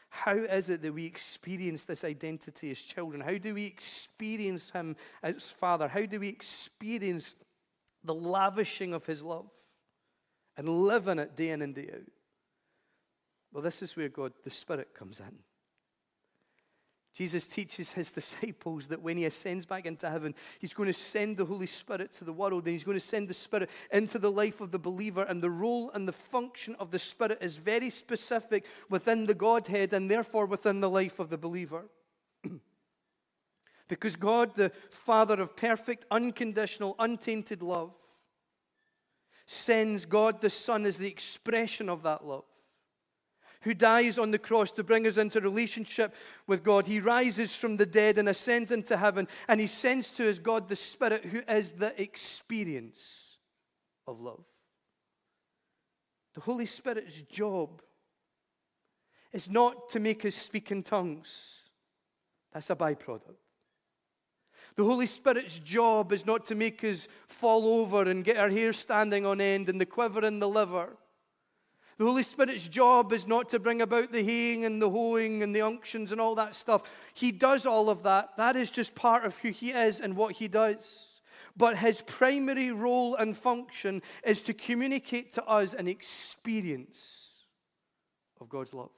How 0.10 0.36
is 0.36 0.70
it 0.70 0.82
that 0.84 0.94
we 0.94 1.06
experience 1.06 1.84
this 1.84 2.06
identity 2.06 2.72
as 2.72 2.80
children? 2.80 3.22
How 3.22 3.38
do 3.38 3.54
we 3.54 3.66
experience 3.66 4.70
Him 4.70 4.96
as 5.22 5.44
Father? 5.44 5.90
How 5.90 6.06
do 6.06 6.22
we 6.22 6.30
experience 6.30 7.36
the 8.06 8.14
lavishing 8.14 8.94
of 8.94 9.06
His 9.06 9.22
love 9.22 9.52
and 10.56 10.70
live 10.70 11.10
in 11.10 11.20
it 11.20 11.36
day 11.36 11.50
in 11.50 11.62
and 11.62 11.76
day 11.76 11.90
out? 11.94 12.10
Well, 13.52 13.64
this 13.64 13.82
is 13.82 13.98
where 13.98 14.10
God, 14.10 14.32
the 14.46 14.50
Spirit, 14.50 14.94
comes 14.94 15.20
in. 15.20 15.40
Jesus 17.14 17.48
teaches 17.48 17.92
his 17.92 18.12
disciples 18.12 18.88
that 18.88 19.02
when 19.02 19.18
he 19.18 19.26
ascends 19.26 19.66
back 19.66 19.86
into 19.86 20.10
heaven, 20.10 20.34
he's 20.60 20.74
going 20.74 20.88
to 20.88 20.94
send 20.94 21.38
the 21.38 21.46
Holy 21.46 21.68
Spirit 21.68 22.14
to 22.14 22.24
the 22.24 22.34
world 22.34 22.66
and 22.66 22.74
he's 22.74 22.84
going 22.84 22.98
to 22.98 23.06
send 23.06 23.28
the 23.28 23.34
Spirit 23.34 23.70
into 23.92 24.18
the 24.18 24.32
life 24.32 24.62
of 24.62 24.72
the 24.72 24.80
believer. 24.80 25.24
And 25.24 25.42
the 25.42 25.50
role 25.50 25.92
and 25.94 26.08
the 26.08 26.14
function 26.14 26.76
of 26.80 26.92
the 26.92 27.00
Spirit 27.00 27.40
is 27.42 27.58
very 27.58 27.90
specific 27.90 28.66
within 28.90 29.26
the 29.26 29.34
Godhead 29.34 29.94
and 29.94 30.10
therefore 30.10 30.46
within 30.46 30.80
the 30.80 30.90
life 30.90 31.20
of 31.20 31.30
the 31.30 31.38
believer. 31.38 31.86
because 33.88 34.16
God, 34.16 34.56
the 34.56 34.72
Father 34.90 35.42
of 35.42 35.58
perfect, 35.58 36.06
unconditional, 36.12 36.96
untainted 36.98 37.62
love, 37.62 37.94
sends 39.46 40.06
God 40.06 40.42
the 40.42 40.50
Son 40.50 40.86
as 40.86 40.98
the 40.98 41.10
expression 41.10 41.90
of 41.90 42.04
that 42.04 42.26
love 42.26 42.46
who 43.62 43.74
dies 43.74 44.18
on 44.18 44.32
the 44.32 44.40
cross 44.40 44.72
to 44.72 44.84
bring 44.84 45.06
us 45.08 45.18
into 45.18 45.40
relationship 45.40 46.16
with 46.48 46.64
God. 46.64 46.88
He 46.88 47.00
rises 47.00 47.56
from 47.56 47.78
the 47.78 47.86
dead 47.86 48.18
and 48.18 48.28
ascends 48.28 48.72
into 48.72 48.98
heaven, 48.98 49.28
and 49.48 49.60
he 49.60 49.68
sends 49.68 50.12
to 50.12 50.30
us 50.30 50.40
God 50.40 50.68
the 50.68 50.76
Spirit, 50.76 51.26
who 51.26 51.42
is 51.48 51.74
the 51.74 52.00
experience 52.02 53.38
of 54.08 54.20
love. 54.20 54.44
The 56.34 56.42
Holy 56.42 56.66
Spirit's 56.66 57.22
job 57.22 57.82
is 59.32 59.50
not 59.50 59.90
to 59.90 60.00
make 60.00 60.26
us 60.26 60.36
speak 60.36 60.72
in 60.72 60.84
tongues, 60.84 61.60
that's 62.54 62.70
a 62.70 62.76
byproduct. 62.76 63.36
The 64.76 64.84
Holy 64.84 65.06
Spirit's 65.06 65.60
job 65.60 66.14
is 66.14 66.26
not 66.26 66.46
to 66.46 66.56
make 66.56 66.84
us 66.84 67.08
fall 67.28 67.82
over 67.82 68.10
and 68.10 68.24
get 68.24 68.38
our 68.38 68.50
hair 68.50 68.72
standing 68.72 69.26
on 69.26 69.42
end 69.42 69.68
and 69.68 69.80
the 69.80 69.86
quiver 69.86 70.24
in 70.26 70.40
the 70.40 70.48
liver. 70.48 70.98
The 72.02 72.08
Holy 72.08 72.24
Spirit's 72.24 72.68
job 72.68 73.14
is 73.14 73.28
not 73.28 73.50
to 73.50 73.60
bring 73.60 73.80
about 73.80 74.12
the 74.12 74.24
haying 74.24 74.66
and 74.66 74.82
the 74.82 74.90
hoeing 74.90 75.44
and 75.44 75.56
the 75.56 75.62
unctions 75.62 76.12
and 76.12 76.20
all 76.20 76.34
that 76.34 76.56
stuff. 76.56 76.90
He 77.14 77.32
does 77.32 77.68
all 77.68 77.92
of 77.92 78.02
that. 78.02 78.36
That 78.38 78.56
is 78.56 78.72
just 78.72 78.96
part 78.96 79.24
of 79.24 79.38
who 79.38 79.52
He 79.52 79.70
is 79.70 80.00
and 80.00 80.16
what 80.16 80.32
He 80.32 80.48
does. 80.48 81.22
But 81.56 81.78
His 81.78 82.02
primary 82.02 82.72
role 82.72 83.14
and 83.18 83.38
function 83.38 84.02
is 84.26 84.42
to 84.42 84.54
communicate 84.56 85.32
to 85.34 85.46
us 85.46 85.76
an 85.76 85.88
experience 85.88 87.36
of 88.40 88.50
God's 88.50 88.74
love. 88.74 88.90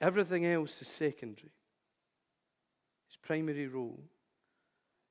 Everything 0.00 0.46
else 0.46 0.80
is 0.80 0.88
secondary. 0.88 1.52
His 3.08 3.18
primary 3.20 3.68
role 3.68 4.00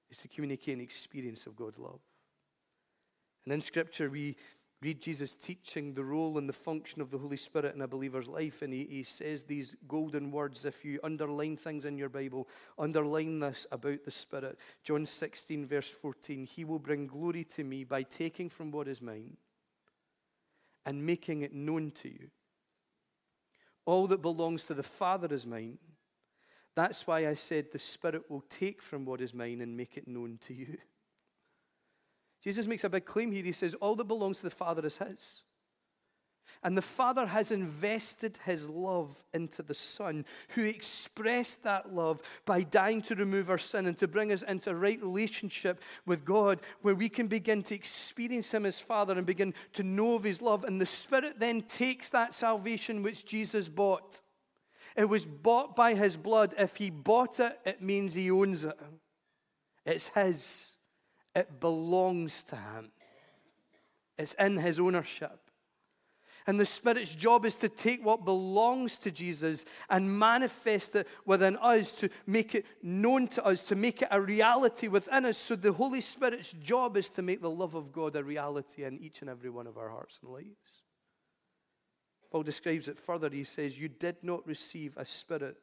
is 0.09 0.17
to 0.17 0.27
communicate 0.27 0.73
an 0.73 0.81
experience 0.81 1.45
of 1.45 1.55
God's 1.55 1.77
love. 1.77 1.99
And 3.43 3.53
in 3.53 3.61
Scripture, 3.61 4.09
we 4.09 4.37
read 4.81 5.01
Jesus 5.01 5.33
teaching 5.33 5.93
the 5.93 6.03
role 6.03 6.37
and 6.37 6.47
the 6.49 6.53
function 6.53 7.01
of 7.01 7.09
the 7.09 7.17
Holy 7.17 7.37
Spirit 7.37 7.75
in 7.75 7.81
a 7.81 7.87
believer's 7.87 8.27
life, 8.27 8.61
and 8.61 8.73
he, 8.73 8.85
he 8.89 9.03
says 9.03 9.43
these 9.43 9.75
golden 9.87 10.31
words. 10.31 10.65
If 10.65 10.83
you 10.83 10.99
underline 11.03 11.57
things 11.57 11.85
in 11.85 11.97
your 11.97 12.09
Bible, 12.09 12.47
underline 12.77 13.39
this 13.39 13.65
about 13.71 14.03
the 14.03 14.11
Spirit. 14.11 14.57
John 14.83 15.05
16, 15.05 15.65
verse 15.65 15.89
14 15.89 16.45
He 16.45 16.65
will 16.65 16.79
bring 16.79 17.07
glory 17.07 17.43
to 17.55 17.63
me 17.63 17.83
by 17.83 18.03
taking 18.03 18.49
from 18.49 18.71
what 18.71 18.87
is 18.87 19.01
mine 19.01 19.37
and 20.85 21.05
making 21.05 21.41
it 21.41 21.53
known 21.53 21.91
to 21.91 22.09
you. 22.09 22.29
All 23.85 24.07
that 24.07 24.21
belongs 24.21 24.65
to 24.65 24.73
the 24.73 24.83
Father 24.83 25.33
is 25.33 25.45
mine. 25.45 25.77
That's 26.75 27.07
why 27.07 27.27
I 27.27 27.35
said 27.35 27.67
the 27.71 27.79
Spirit 27.79 28.29
will 28.29 28.43
take 28.49 28.81
from 28.81 29.05
what 29.05 29.21
is 29.21 29.33
mine 29.33 29.61
and 29.61 29.77
make 29.77 29.97
it 29.97 30.07
known 30.07 30.37
to 30.41 30.53
you. 30.53 30.77
Jesus 32.45 32.67
makes 32.67 32.83
a 32.83 32.89
big 32.89 33.05
claim 33.05 33.31
here. 33.31 33.43
He 33.43 33.51
says, 33.51 33.73
All 33.73 33.95
that 33.95 34.03
belongs 34.03 34.37
to 34.37 34.43
the 34.43 34.51
Father 34.51 34.85
is 34.85 34.99
His. 34.99 35.41
And 36.61 36.77
the 36.77 36.81
Father 36.83 37.25
has 37.25 37.49
invested 37.49 38.37
His 38.45 38.69
love 38.69 39.23
into 39.33 39.63
the 39.63 39.73
Son, 39.73 40.25
who 40.49 40.63
expressed 40.63 41.63
that 41.63 41.91
love 41.91 42.21
by 42.45 42.61
dying 42.61 43.01
to 43.03 43.15
remove 43.15 43.49
our 43.49 43.57
sin 43.57 43.87
and 43.87 43.97
to 43.97 44.07
bring 44.07 44.31
us 44.31 44.43
into 44.43 44.69
a 44.69 44.75
right 44.75 45.01
relationship 45.01 45.81
with 46.05 46.23
God, 46.23 46.61
where 46.83 46.93
we 46.93 47.09
can 47.09 47.25
begin 47.25 47.63
to 47.63 47.73
experience 47.73 48.53
Him 48.53 48.67
as 48.67 48.79
Father 48.79 49.17
and 49.17 49.25
begin 49.25 49.55
to 49.73 49.81
know 49.81 50.13
of 50.13 50.21
His 50.21 50.39
love. 50.39 50.63
And 50.65 50.79
the 50.79 50.85
Spirit 50.85 51.39
then 51.39 51.63
takes 51.63 52.11
that 52.11 52.35
salvation 52.35 53.01
which 53.01 53.25
Jesus 53.25 53.69
bought. 53.69 54.21
It 54.95 55.09
was 55.09 55.25
bought 55.25 55.75
by 55.75 55.95
His 55.95 56.15
blood. 56.15 56.53
If 56.59 56.75
He 56.75 56.91
bought 56.91 57.39
it, 57.39 57.59
it 57.65 57.81
means 57.81 58.13
He 58.13 58.29
owns 58.29 58.65
it, 58.65 58.79
it's 59.83 60.09
His. 60.09 60.74
It 61.35 61.59
belongs 61.59 62.43
to 62.45 62.55
Him, 62.55 62.91
it's 64.17 64.33
in 64.35 64.57
His 64.57 64.79
ownership. 64.79 65.39
And 66.47 66.59
the 66.59 66.65
Spirit's 66.65 67.15
job 67.15 67.43
is 67.43 67.55
to 67.55 67.69
take 67.69 68.05
what 68.05 68.23
belongs 68.23 68.99
to 68.99 69.09
Jesus 69.09 69.65
and 69.89 70.19
manifest 70.19 70.95
it 70.95 71.07
within 71.25 71.57
us, 71.57 71.91
to 71.93 72.09
make 72.27 72.53
it 72.53 72.67
known 72.83 73.27
to 73.29 73.43
us, 73.43 73.63
to 73.63 73.75
make 73.75 74.03
it 74.03 74.09
a 74.11 74.21
reality 74.21 74.87
within 74.87 75.25
us. 75.25 75.39
So 75.39 75.55
the 75.55 75.73
Holy 75.73 76.01
Spirit's 76.01 76.51
job 76.51 76.97
is 76.97 77.09
to 77.11 77.23
make 77.23 77.41
the 77.41 77.49
love 77.49 77.73
of 77.73 77.91
God 77.91 78.15
a 78.15 78.23
reality 78.23 78.83
in 78.83 78.99
each 78.99 79.21
and 79.21 79.29
every 79.29 79.49
one 79.49 79.65
of 79.65 79.75
our 79.75 79.89
hearts 79.89 80.19
and 80.21 80.31
lives. 80.31 80.83
Paul 82.31 82.43
describes 82.43 82.87
it 82.87 82.99
further. 82.99 83.29
He 83.29 83.43
says, 83.43 83.79
You 83.79 83.87
did 83.87 84.17
not 84.21 84.45
receive 84.45 84.95
a 84.97 85.05
spirit 85.05 85.57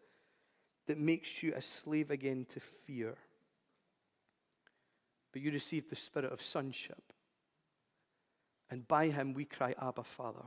that 0.89 0.99
makes 0.99 1.45
you 1.45 1.53
a 1.55 1.63
slave 1.63 2.11
again 2.11 2.45
to 2.49 2.59
fear, 2.59 3.17
but 5.33 5.43
you 5.43 5.51
received 5.51 5.91
the 5.91 5.97
spirit 5.97 6.33
of 6.33 6.43
sonship. 6.43 7.13
And 8.71 8.87
by 8.87 9.09
him 9.09 9.35
we 9.35 9.45
cry, 9.45 9.75
Abba, 9.81 10.05
Father. 10.05 10.45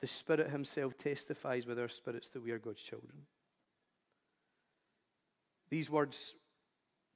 The 0.00 0.06
Spirit 0.06 0.50
Himself 0.50 0.96
testifies 0.96 1.66
with 1.66 1.78
our 1.78 1.88
spirits 1.88 2.28
that 2.30 2.42
we 2.42 2.50
are 2.50 2.58
God's 2.58 2.82
children. 2.82 3.22
These 5.70 5.90
words 5.90 6.34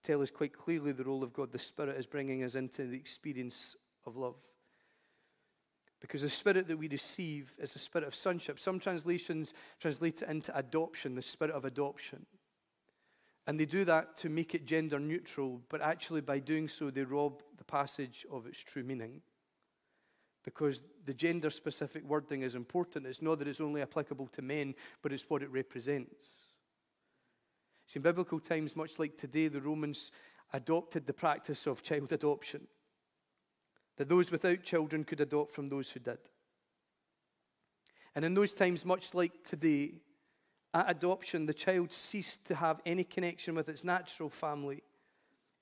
tell 0.03 0.23
us 0.23 0.31
quite 0.31 0.57
clearly 0.57 0.93
the 0.93 1.05
role 1.05 1.23
of 1.23 1.33
God. 1.33 1.53
The 1.53 1.59
Spirit 1.59 1.99
is 1.99 2.07
bringing 2.07 2.43
us 2.43 2.55
into 2.55 2.87
the 2.87 2.97
experience 2.97 3.77
of 4.07 4.17
love. 4.17 4.37
Because 6.01 6.23
the 6.23 6.31
spirit 6.31 6.67
that 6.69 6.79
we 6.79 6.89
receive 6.89 7.53
is 7.59 7.75
the 7.75 7.79
spirit 7.79 8.09
of 8.09 8.15
sonship. 8.15 8.59
Some 8.59 8.81
translations 8.81 9.53
translate 9.79 10.23
it 10.23 10.29
into 10.31 10.57
adoption, 10.57 11.15
the 11.15 11.21
spirit 11.21 11.55
of 11.55 11.67
adoption. 11.67 12.25
And 13.51 13.59
they 13.59 13.65
do 13.65 13.85
that 13.87 14.17
to 14.19 14.29
make 14.29 14.55
it 14.55 14.65
gender 14.65 15.01
neutral, 15.01 15.61
but 15.69 15.81
actually, 15.81 16.21
by 16.21 16.39
doing 16.39 16.69
so, 16.69 16.89
they 16.89 17.03
rob 17.03 17.43
the 17.59 17.65
passage 17.65 18.25
of 18.31 18.47
its 18.47 18.61
true 18.61 18.85
meaning. 18.85 19.23
Because 20.45 20.83
the 21.05 21.15
gender 21.15 21.51
specific 21.51 22.05
wording 22.05 22.43
is 22.43 22.55
important. 22.55 23.07
It's 23.07 23.21
not 23.21 23.41
that 23.41 23.49
it's 23.49 23.61
only 23.61 23.83
applicable 23.83 24.29
to 24.29 24.41
men, 24.41 24.77
but 25.03 25.13
it's 25.13 25.29
what 25.29 25.43
it 25.43 25.51
represents. 25.51 26.29
See, 27.89 27.99
in 27.99 28.03
biblical 28.03 28.39
times, 28.39 28.77
much 28.77 29.01
like 29.01 29.17
today, 29.17 29.49
the 29.49 29.61
Romans 29.61 30.13
adopted 30.53 31.09
the 31.09 31.13
practice 31.13 31.67
of 31.67 31.83
child 31.83 32.13
adoption 32.13 32.69
that 33.97 34.09
those 34.09 34.31
without 34.31 34.63
children 34.63 35.03
could 35.03 35.21
adopt 35.21 35.51
from 35.51 35.67
those 35.67 35.91
who 35.91 35.99
did. 35.99 36.21
And 38.15 38.25
in 38.25 38.35
those 38.35 38.55
times, 38.55 38.85
much 38.85 39.13
like 39.13 39.43
today, 39.43 39.95
at 40.73 40.91
adoption, 40.91 41.47
the 41.47 41.55
child 41.55 41.93
ceased 41.93 42.45
to 42.47 42.55
have 42.55 42.81
any 42.87 43.05
connection 43.05 43.55
with 43.55 43.69
its 43.69 43.85
natural 43.85 44.29
family 44.29 44.83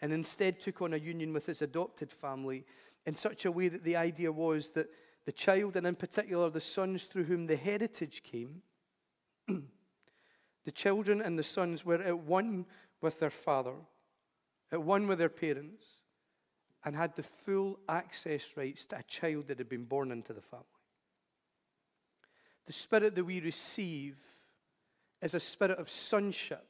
and 0.00 0.12
instead 0.12 0.60
took 0.60 0.82
on 0.82 0.94
a 0.94 0.98
union 0.98 1.32
with 1.32 1.48
its 1.48 1.62
adopted 1.62 2.12
family 2.12 2.64
in 3.06 3.14
such 3.14 3.44
a 3.44 3.52
way 3.52 3.68
that 3.68 3.84
the 3.84 3.96
idea 3.96 4.30
was 4.30 4.70
that 4.70 4.88
the 5.24 5.32
child, 5.32 5.76
and 5.76 5.86
in 5.86 5.94
particular 5.94 6.50
the 6.50 6.60
sons 6.60 7.04
through 7.04 7.24
whom 7.24 7.46
the 7.46 7.56
heritage 7.56 8.22
came, 8.22 8.62
the 9.46 10.72
children 10.72 11.20
and 11.20 11.38
the 11.38 11.42
sons 11.42 11.84
were 11.84 12.02
at 12.02 12.18
one 12.18 12.66
with 13.00 13.18
their 13.20 13.30
father, 13.30 13.74
at 14.70 14.82
one 14.82 15.06
with 15.06 15.18
their 15.18 15.28
parents 15.28 15.84
and 16.84 16.94
had 16.94 17.16
the 17.16 17.22
full 17.22 17.78
access 17.88 18.56
rights 18.56 18.86
to 18.86 18.98
a 18.98 19.02
child 19.02 19.48
that 19.48 19.58
had 19.58 19.68
been 19.68 19.84
born 19.84 20.12
into 20.12 20.32
the 20.32 20.40
family. 20.40 20.64
The 22.66 22.72
spirit 22.72 23.14
that 23.14 23.24
we 23.24 23.40
receive 23.40 24.16
is 25.22 25.34
a 25.34 25.40
spirit 25.40 25.78
of 25.78 25.90
sonship. 25.90 26.68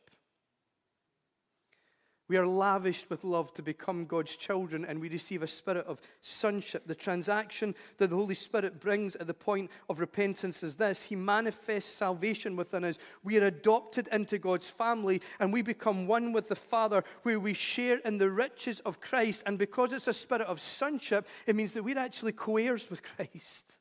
We 2.29 2.37
are 2.37 2.47
lavished 2.47 3.09
with 3.09 3.25
love 3.25 3.55
to 3.55 3.63
become 3.63 4.05
God's 4.05 4.37
children, 4.37 4.85
and 4.85 5.01
we 5.01 5.09
receive 5.09 5.43
a 5.43 5.47
spirit 5.47 5.87
of 5.87 5.99
sonship. 6.21 6.87
The 6.87 6.95
transaction 6.95 7.75
that 7.97 8.11
the 8.11 8.17
Holy 8.17 8.35
Spirit 8.35 8.81
brings 8.81 9.17
at 9.17 9.27
the 9.27 9.35
point 9.35 9.71
of 9.89 9.99
repentance 9.99 10.63
is 10.63 10.77
this 10.77 11.05
He 11.05 11.17
manifests 11.17 11.91
salvation 11.91 12.55
within 12.55 12.85
us. 12.85 12.99
We 13.25 13.39
are 13.39 13.47
adopted 13.47 14.09
into 14.13 14.37
God's 14.37 14.69
family, 14.69 15.23
and 15.41 15.55
we 15.55 15.63
become 15.63 16.07
one 16.07 16.35
with 16.35 16.49
the 16.49 16.55
Father, 16.55 17.03
where 17.23 17.41
we 17.41 17.55
share 17.55 17.97
in 18.05 18.19
the 18.19 18.31
riches 18.31 18.81
of 18.81 19.01
Christ. 19.01 19.43
And 19.47 19.59
because 19.59 19.95
it's 19.95 20.07
a 20.07 20.13
spirit 20.13 20.47
of 20.47 20.61
sonship, 20.61 21.27
it 21.47 21.57
means 21.57 21.73
that 21.73 21.83
we're 21.83 21.99
actually 21.99 22.33
co 22.33 22.59
heirs 22.59 22.91
with 22.91 23.03
Christ. 23.17 23.73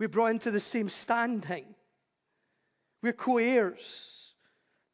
We're 0.00 0.08
brought 0.08 0.32
into 0.32 0.50
the 0.50 0.58
same 0.58 0.88
standing, 0.88 1.76
we're 3.02 3.12
co 3.12 3.38
heirs 3.38 4.22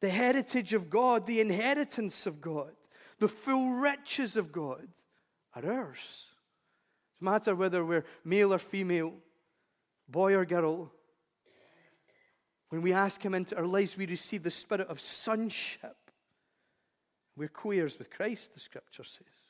the 0.01 0.09
heritage 0.09 0.73
of 0.73 0.89
God, 0.89 1.27
the 1.27 1.41
inheritance 1.41 2.25
of 2.25 2.39
God, 2.39 2.71
the 3.19 3.27
full 3.27 3.71
riches 3.73 4.35
of 4.35 4.51
God 4.51 4.87
are 5.53 5.71
ours. 5.71 6.27
No 7.19 7.31
matter 7.31 7.53
whether 7.53 7.83
we're 7.83 8.05
male 8.23 8.53
or 8.53 8.59
female, 8.59 9.13
boy 10.07 10.33
or 10.35 10.45
girl, 10.45 10.91
when 12.69 12.81
we 12.81 12.93
ask 12.93 13.21
Him 13.21 13.33
into 13.33 13.57
our 13.57 13.67
lives, 13.67 13.97
we 13.97 14.05
receive 14.05 14.43
the 14.43 14.51
spirit 14.51 14.87
of 14.87 14.99
sonship. 14.99 15.97
We're 17.35 17.49
co 17.49 17.71
heirs 17.71 17.97
with 17.97 18.09
Christ, 18.09 18.53
the 18.53 18.59
scripture 18.59 19.03
says. 19.03 19.48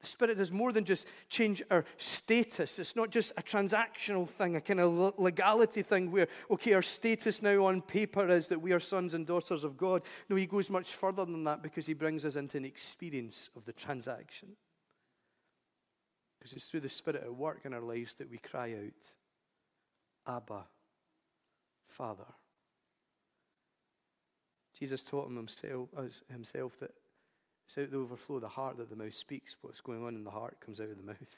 The 0.00 0.06
Spirit 0.06 0.38
does 0.38 0.52
more 0.52 0.72
than 0.72 0.84
just 0.84 1.06
change 1.28 1.62
our 1.70 1.84
status. 1.96 2.78
It's 2.78 2.96
not 2.96 3.10
just 3.10 3.32
a 3.36 3.42
transactional 3.42 4.28
thing, 4.28 4.56
a 4.56 4.60
kind 4.60 4.80
of 4.80 5.18
legality 5.18 5.82
thing 5.82 6.10
where, 6.10 6.28
okay, 6.50 6.74
our 6.74 6.82
status 6.82 7.42
now 7.42 7.64
on 7.64 7.80
paper 7.82 8.28
is 8.28 8.48
that 8.48 8.60
we 8.60 8.72
are 8.72 8.80
sons 8.80 9.14
and 9.14 9.26
daughters 9.26 9.64
of 9.64 9.76
God. 9.76 10.02
No, 10.28 10.36
He 10.36 10.46
goes 10.46 10.68
much 10.68 10.94
further 10.94 11.24
than 11.24 11.44
that 11.44 11.62
because 11.62 11.86
He 11.86 11.94
brings 11.94 12.24
us 12.24 12.36
into 12.36 12.58
an 12.58 12.64
experience 12.64 13.50
of 13.56 13.64
the 13.64 13.72
transaction. 13.72 14.50
Because 16.38 16.52
it's 16.52 16.66
through 16.66 16.80
the 16.80 16.88
Spirit 16.88 17.22
at 17.22 17.34
work 17.34 17.60
in 17.64 17.72
our 17.72 17.80
lives 17.80 18.14
that 18.16 18.30
we 18.30 18.38
cry 18.38 18.74
out, 18.74 20.36
Abba, 20.36 20.64
Father. 21.88 22.26
Jesus 24.78 25.02
taught 25.02 25.28
him 25.28 25.36
himself, 25.36 25.88
himself 26.30 26.78
that 26.80 26.90
it's 27.66 27.78
out 27.78 27.90
the 27.90 27.98
overflow 27.98 28.36
of 28.36 28.42
the 28.42 28.48
heart 28.48 28.76
that 28.78 28.90
the 28.90 28.96
mouth 28.96 29.14
speaks. 29.14 29.56
What's 29.60 29.80
going 29.80 30.04
on 30.04 30.14
in 30.14 30.22
the 30.22 30.30
heart 30.30 30.60
comes 30.60 30.80
out 30.80 30.88
of 30.88 30.96
the 30.96 31.02
mouth. 31.02 31.36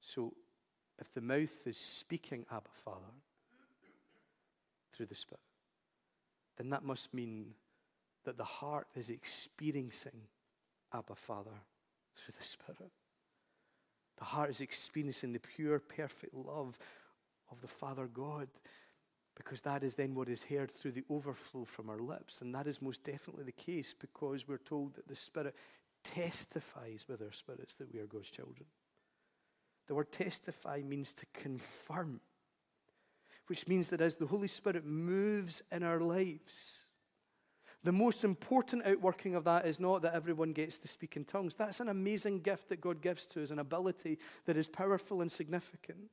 So, 0.00 0.34
if 1.00 1.12
the 1.12 1.20
mouth 1.20 1.66
is 1.66 1.76
speaking 1.76 2.46
Abba 2.50 2.70
Father 2.84 3.12
through 4.94 5.06
the 5.06 5.14
Spirit, 5.14 5.40
then 6.56 6.70
that 6.70 6.84
must 6.84 7.12
mean 7.12 7.54
that 8.24 8.36
the 8.36 8.44
heart 8.44 8.86
is 8.94 9.10
experiencing 9.10 10.28
Abba 10.92 11.16
Father 11.16 11.62
through 12.16 12.34
the 12.38 12.44
Spirit. 12.44 12.92
The 14.18 14.24
heart 14.24 14.50
is 14.50 14.60
experiencing 14.60 15.32
the 15.32 15.40
pure, 15.40 15.80
perfect 15.80 16.34
love 16.34 16.78
of 17.50 17.60
the 17.60 17.68
Father 17.68 18.06
God 18.06 18.48
because 19.34 19.62
that 19.62 19.82
is 19.82 19.94
then 19.94 20.14
what 20.14 20.28
is 20.28 20.44
heard 20.44 20.70
through 20.70 20.92
the 20.92 21.04
overflow 21.08 21.64
from 21.64 21.88
our 21.88 22.00
lips. 22.00 22.40
And 22.40 22.54
that 22.54 22.66
is 22.66 22.82
most 22.82 23.02
definitely 23.04 23.44
the 23.44 23.52
case 23.52 23.94
because 23.98 24.46
we're 24.46 24.58
told 24.58 24.94
that 24.94 25.08
the 25.08 25.16
Spirit 25.16 25.54
testifies 26.04 27.06
with 27.08 27.22
our 27.22 27.32
spirits 27.32 27.74
that 27.76 27.92
we 27.92 28.00
are 28.00 28.06
God's 28.06 28.30
children. 28.30 28.66
The 29.88 29.94
word 29.94 30.12
testify 30.12 30.82
means 30.84 31.12
to 31.14 31.26
confirm, 31.32 32.20
which 33.46 33.66
means 33.66 33.90
that 33.90 34.00
as 34.00 34.16
the 34.16 34.26
Holy 34.26 34.48
Spirit 34.48 34.84
moves 34.84 35.62
in 35.72 35.82
our 35.82 36.00
lives, 36.00 36.86
the 37.84 37.92
most 37.92 38.22
important 38.22 38.86
outworking 38.86 39.34
of 39.34 39.44
that 39.44 39.66
is 39.66 39.80
not 39.80 40.02
that 40.02 40.14
everyone 40.14 40.52
gets 40.52 40.78
to 40.78 40.88
speak 40.88 41.16
in 41.16 41.24
tongues. 41.24 41.56
That's 41.56 41.80
an 41.80 41.88
amazing 41.88 42.40
gift 42.40 42.68
that 42.68 42.80
God 42.80 43.02
gives 43.02 43.26
to 43.28 43.42
us, 43.42 43.50
an 43.50 43.58
ability 43.58 44.18
that 44.44 44.56
is 44.56 44.68
powerful 44.68 45.20
and 45.20 45.32
significant. 45.32 46.10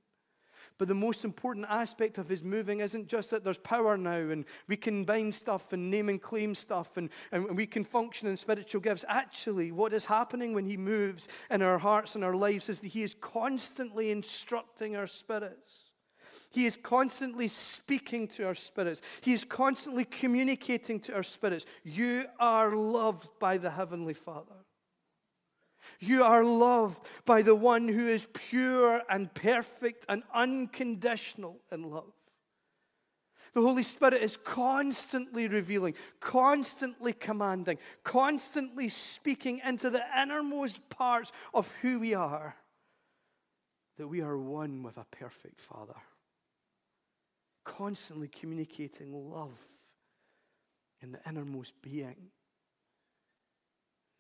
But 0.78 0.88
the 0.88 0.96
most 0.96 1.26
important 1.26 1.66
aspect 1.70 2.18
of 2.18 2.30
his 2.30 2.44
moving 2.44 2.80
isn't 2.80 3.08
just 3.08 3.32
that 3.32 3.44
there's 3.44 3.58
power 3.58 3.98
now 3.98 4.12
and 4.12 4.46
we 4.68 4.78
can 4.78 5.04
bind 5.04 5.36
stuff 5.36 5.74
and 5.74 5.92
name 5.92 6.10
and 6.10 6.22
claim 6.22 6.56
stuff 6.56 6.96
and, 6.98 7.10
and 7.32 7.58
we 7.58 7.66
can 7.66 7.84
function 7.84 8.28
in 8.28 8.38
spiritual 8.38 8.82
gifts. 8.82 9.04
Actually, 9.10 9.72
what 9.72 9.94
is 9.94 10.06
happening 10.06 10.54
when 10.54 10.66
he 10.66 10.78
moves 10.78 11.28
in 11.50 11.62
our 11.62 11.78
hearts 11.78 12.16
and 12.16 12.24
our 12.24 12.36
lives 12.36 12.70
is 12.70 12.80
that 12.80 12.88
he 12.88 13.04
is 13.04 13.16
constantly 13.20 14.12
instructing 14.12 14.96
our 14.96 15.08
spirits. 15.08 15.90
He 16.52 16.66
is 16.66 16.78
constantly 16.82 17.48
speaking 17.48 18.28
to 18.30 18.48
our 18.48 18.56
spirits. 18.56 19.02
He 19.22 19.34
is 19.34 19.44
constantly 19.44 20.06
communicating 20.06 21.00
to 21.02 21.16
our 21.16 21.24
spirits. 21.24 21.66
You 21.84 22.26
are 22.40 22.76
loved 22.76 23.30
by 23.40 23.58
the 23.58 23.70
Heavenly 23.70 24.16
Father. 24.16 24.59
You 26.00 26.24
are 26.24 26.44
loved 26.44 27.06
by 27.26 27.42
the 27.42 27.56
one 27.56 27.88
who 27.88 28.08
is 28.08 28.28
pure 28.34 29.02
and 29.10 29.34
perfect 29.34 30.06
and 30.08 30.24
unconditional 30.34 31.58
in 31.72 31.90
love. 31.90 32.14
The 33.54 33.62
Holy 33.62 33.84
Spirit 33.84 34.22
is 34.22 34.38
constantly 34.38 35.48
revealing, 35.48 35.96
constantly 36.20 37.14
commanding, 37.14 37.80
constantly 38.04 38.90
speaking 38.90 39.60
into 39.66 39.90
the 39.90 40.04
innermost 40.18 40.88
parts 40.90 41.32
of 41.54 41.72
who 41.82 42.00
we 42.00 42.14
are. 42.14 42.56
That 43.98 44.08
we 44.08 44.22
are 44.22 44.38
one 44.38 44.84
with 44.84 44.98
a 44.98 45.06
perfect 45.12 45.60
Father. 45.60 45.98
Constantly 47.66 48.28
communicating 48.28 49.12
love 49.32 49.60
in 51.02 51.12
the 51.12 51.20
innermost 51.28 51.74
being. 51.82 52.32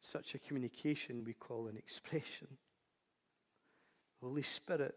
Such 0.02 0.34
a 0.34 0.40
communication 0.40 1.24
we 1.24 1.34
call 1.34 1.68
an 1.68 1.78
expression. 1.78 2.48
The 4.22 4.28
Holy 4.28 4.44
Spirit 4.44 4.96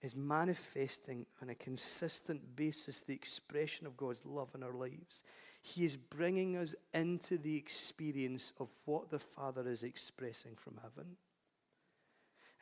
is 0.00 0.14
manifesting 0.14 1.26
on 1.42 1.50
a 1.50 1.54
consistent 1.54 2.56
basis 2.56 3.02
the 3.02 3.14
expression 3.14 3.86
of 3.86 3.96
God's 3.96 4.24
love 4.24 4.50
in 4.54 4.62
our 4.62 4.72
lives. 4.72 5.22
He 5.60 5.84
is 5.84 5.96
bringing 5.96 6.56
us 6.56 6.74
into 6.94 7.36
the 7.36 7.56
experience 7.56 8.52
of 8.58 8.68
what 8.84 9.10
the 9.10 9.18
Father 9.18 9.68
is 9.68 9.82
expressing 9.82 10.54
from 10.54 10.78
heaven. 10.82 11.16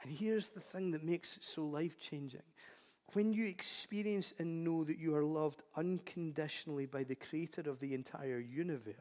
And 0.03 0.13
here's 0.13 0.51
the 0.51 0.61
thing 0.61 0.93
that 0.93 1.05
makes 1.05 1.37
it 1.37 1.45
so 1.45 1.65
life 1.67 1.99
changing. 1.99 2.43
When 3.13 3.33
you 3.33 3.47
experience 3.47 4.33
and 4.39 4.65
know 4.65 4.85
that 4.85 4.99
you 4.99 5.15
are 5.15 5.25
loved 5.25 5.63
unconditionally 5.77 6.87
by 6.87 7.05
the 7.05 7.15
creator 7.15 7.63
of 7.71 7.81
the 7.81 7.95
entire 7.95 8.41
universe, 8.41 8.95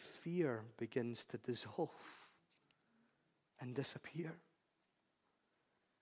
fear 0.00 0.62
begins 0.78 1.24
to 1.26 1.38
dissolve 1.38 1.90
and 3.60 3.74
disappear. 3.74 4.32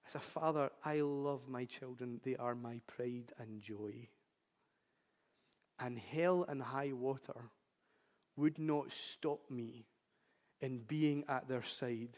As 0.07 0.15
a 0.15 0.21
father, 0.21 0.71
I 0.85 1.01
love 1.01 1.49
my 1.49 1.65
children. 1.65 2.21
They 2.25 2.37
are 2.37 2.55
my 2.55 2.81
pride 2.87 3.33
and 3.39 3.61
joy. 3.61 4.09
And 5.79 5.99
hell 5.99 6.47
and 6.49 6.63
high 6.63 6.93
water 6.93 7.51
would 8.37 8.59
not 8.59 8.93
stop 8.93 9.51
me 9.51 9.85
in 10.61 10.79
being 10.79 11.25
at 11.29 11.49
their 11.49 11.63
side, 11.63 12.17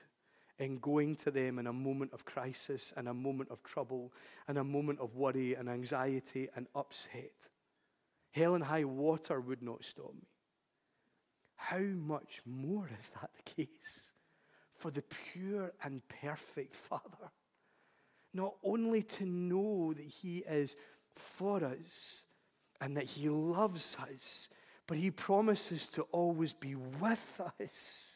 in 0.59 0.79
going 0.79 1.17
to 1.17 1.31
them 1.31 1.59
in 1.59 1.67
a 1.67 1.73
moment 1.73 2.13
of 2.13 2.25
crisis 2.25 2.93
and 2.97 3.09
a 3.09 3.15
moment 3.15 3.51
of 3.51 3.63
trouble 3.63 4.13
and 4.47 4.57
a 4.57 4.65
moment 4.65 5.01
of 5.01 5.17
worry 5.17 5.55
and 5.55 5.69
anxiety 5.69 6.49
and 6.55 6.69
upset. 6.75 7.33
Hell 8.31 8.55
and 8.55 8.65
high 8.65 8.85
water 8.85 9.41
would 9.41 9.63
not 9.63 9.85
stop 9.85 10.15
me. 10.15 10.29
How 11.63 11.79
much 11.79 12.41
more 12.47 12.89
is 12.99 13.11
that 13.11 13.31
the 13.37 13.65
case 13.65 14.13
for 14.75 14.91
the 14.91 15.03
pure 15.03 15.73
and 15.85 16.01
perfect 16.09 16.75
Father? 16.75 17.31
Not 18.33 18.55
only 18.65 19.03
to 19.03 19.27
know 19.27 19.93
that 19.93 20.07
He 20.07 20.39
is 20.39 20.75
for 21.15 21.63
us 21.63 22.25
and 22.81 22.97
that 22.97 23.05
He 23.05 23.29
loves 23.29 23.97
us, 24.01 24.49
but 24.87 24.97
He 24.97 25.11
promises 25.11 25.87
to 25.89 26.03
always 26.13 26.55
be 26.55 26.75
with 26.75 27.41
us 27.61 28.10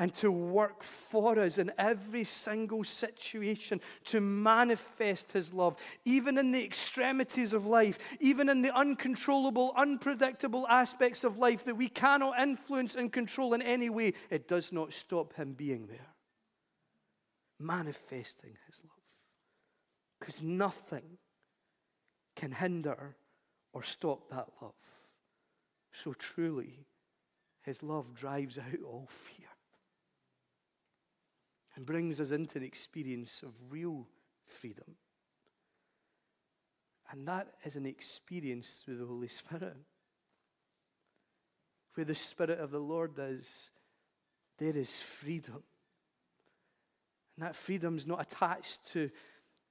and 0.00 0.14
to 0.14 0.32
work 0.32 0.82
for 0.82 1.38
us 1.38 1.58
in 1.58 1.70
every 1.76 2.24
single 2.24 2.82
situation 2.82 3.82
to 4.02 4.18
manifest 4.18 5.32
His 5.32 5.52
love, 5.52 5.76
even 6.06 6.38
in 6.38 6.52
the 6.52 6.64
extremities 6.64 7.52
of 7.52 7.66
life, 7.66 7.98
even 8.18 8.48
in 8.48 8.62
the 8.62 8.74
uncontrollable, 8.74 9.74
unpredictable 9.76 10.66
aspects 10.68 11.22
of 11.22 11.36
life 11.36 11.64
that 11.64 11.74
we 11.74 11.86
cannot 11.86 12.40
influence 12.40 12.94
and 12.94 13.12
control 13.12 13.52
in 13.52 13.60
any 13.60 13.90
way. 13.90 14.14
It 14.30 14.48
does 14.48 14.72
not 14.72 14.94
stop 14.94 15.34
Him 15.34 15.52
being 15.52 15.86
there, 15.86 16.14
manifesting 17.60 18.56
His 18.68 18.80
love. 18.82 18.92
Because 20.18 20.42
nothing 20.42 21.18
can 22.36 22.52
hinder 22.52 23.16
or 23.74 23.82
stop 23.82 24.30
that 24.30 24.48
love. 24.62 24.72
So 25.92 26.14
truly, 26.14 26.86
His 27.64 27.82
love 27.82 28.14
drives 28.14 28.56
out 28.56 28.82
all 28.82 29.06
fear 29.10 29.39
and 31.80 31.86
brings 31.86 32.20
us 32.20 32.30
into 32.30 32.58
an 32.58 32.64
experience 32.64 33.42
of 33.42 33.54
real 33.70 34.06
freedom. 34.44 34.96
And 37.10 37.26
that 37.26 37.54
is 37.64 37.74
an 37.74 37.86
experience 37.86 38.82
through 38.84 38.98
the 38.98 39.06
Holy 39.06 39.28
Spirit. 39.28 39.78
Where 41.94 42.04
the 42.04 42.14
Spirit 42.14 42.60
of 42.60 42.70
the 42.70 42.78
Lord 42.78 43.12
is, 43.18 43.70
there 44.58 44.76
is 44.76 45.00
freedom. 45.00 45.62
And 47.38 47.46
that 47.46 47.56
freedom 47.56 47.96
is 47.96 48.06
not 48.06 48.20
attached 48.20 48.84
to 48.92 49.10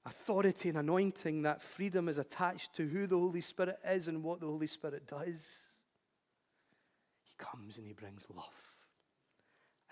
authority 0.04 0.70
and 0.70 0.80
anointing. 0.80 1.44
That 1.44 1.62
freedom 1.62 2.10
is 2.10 2.18
attached 2.18 2.74
to 2.78 2.88
who 2.88 3.06
the 3.06 3.20
Holy 3.20 3.42
Spirit 3.42 3.78
is 3.88 4.08
and 4.08 4.24
what 4.24 4.40
the 4.40 4.48
Holy 4.48 4.66
Spirit 4.66 5.06
does. 5.06 5.68
He 7.22 7.36
comes 7.38 7.78
and 7.78 7.86
He 7.86 7.94
brings 7.94 8.26
love 8.34 8.74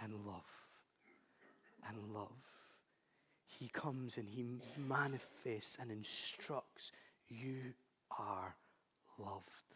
and 0.02 0.16
love 0.26 0.67
and 1.88 2.14
love. 2.14 2.32
He 3.46 3.70
comes 3.70 4.18
and 4.18 4.28
he 4.28 4.46
manifests 4.78 5.78
and 5.80 5.92
instructs. 5.92 6.92
You 7.30 7.74
are 8.18 8.56
loved. 9.18 9.68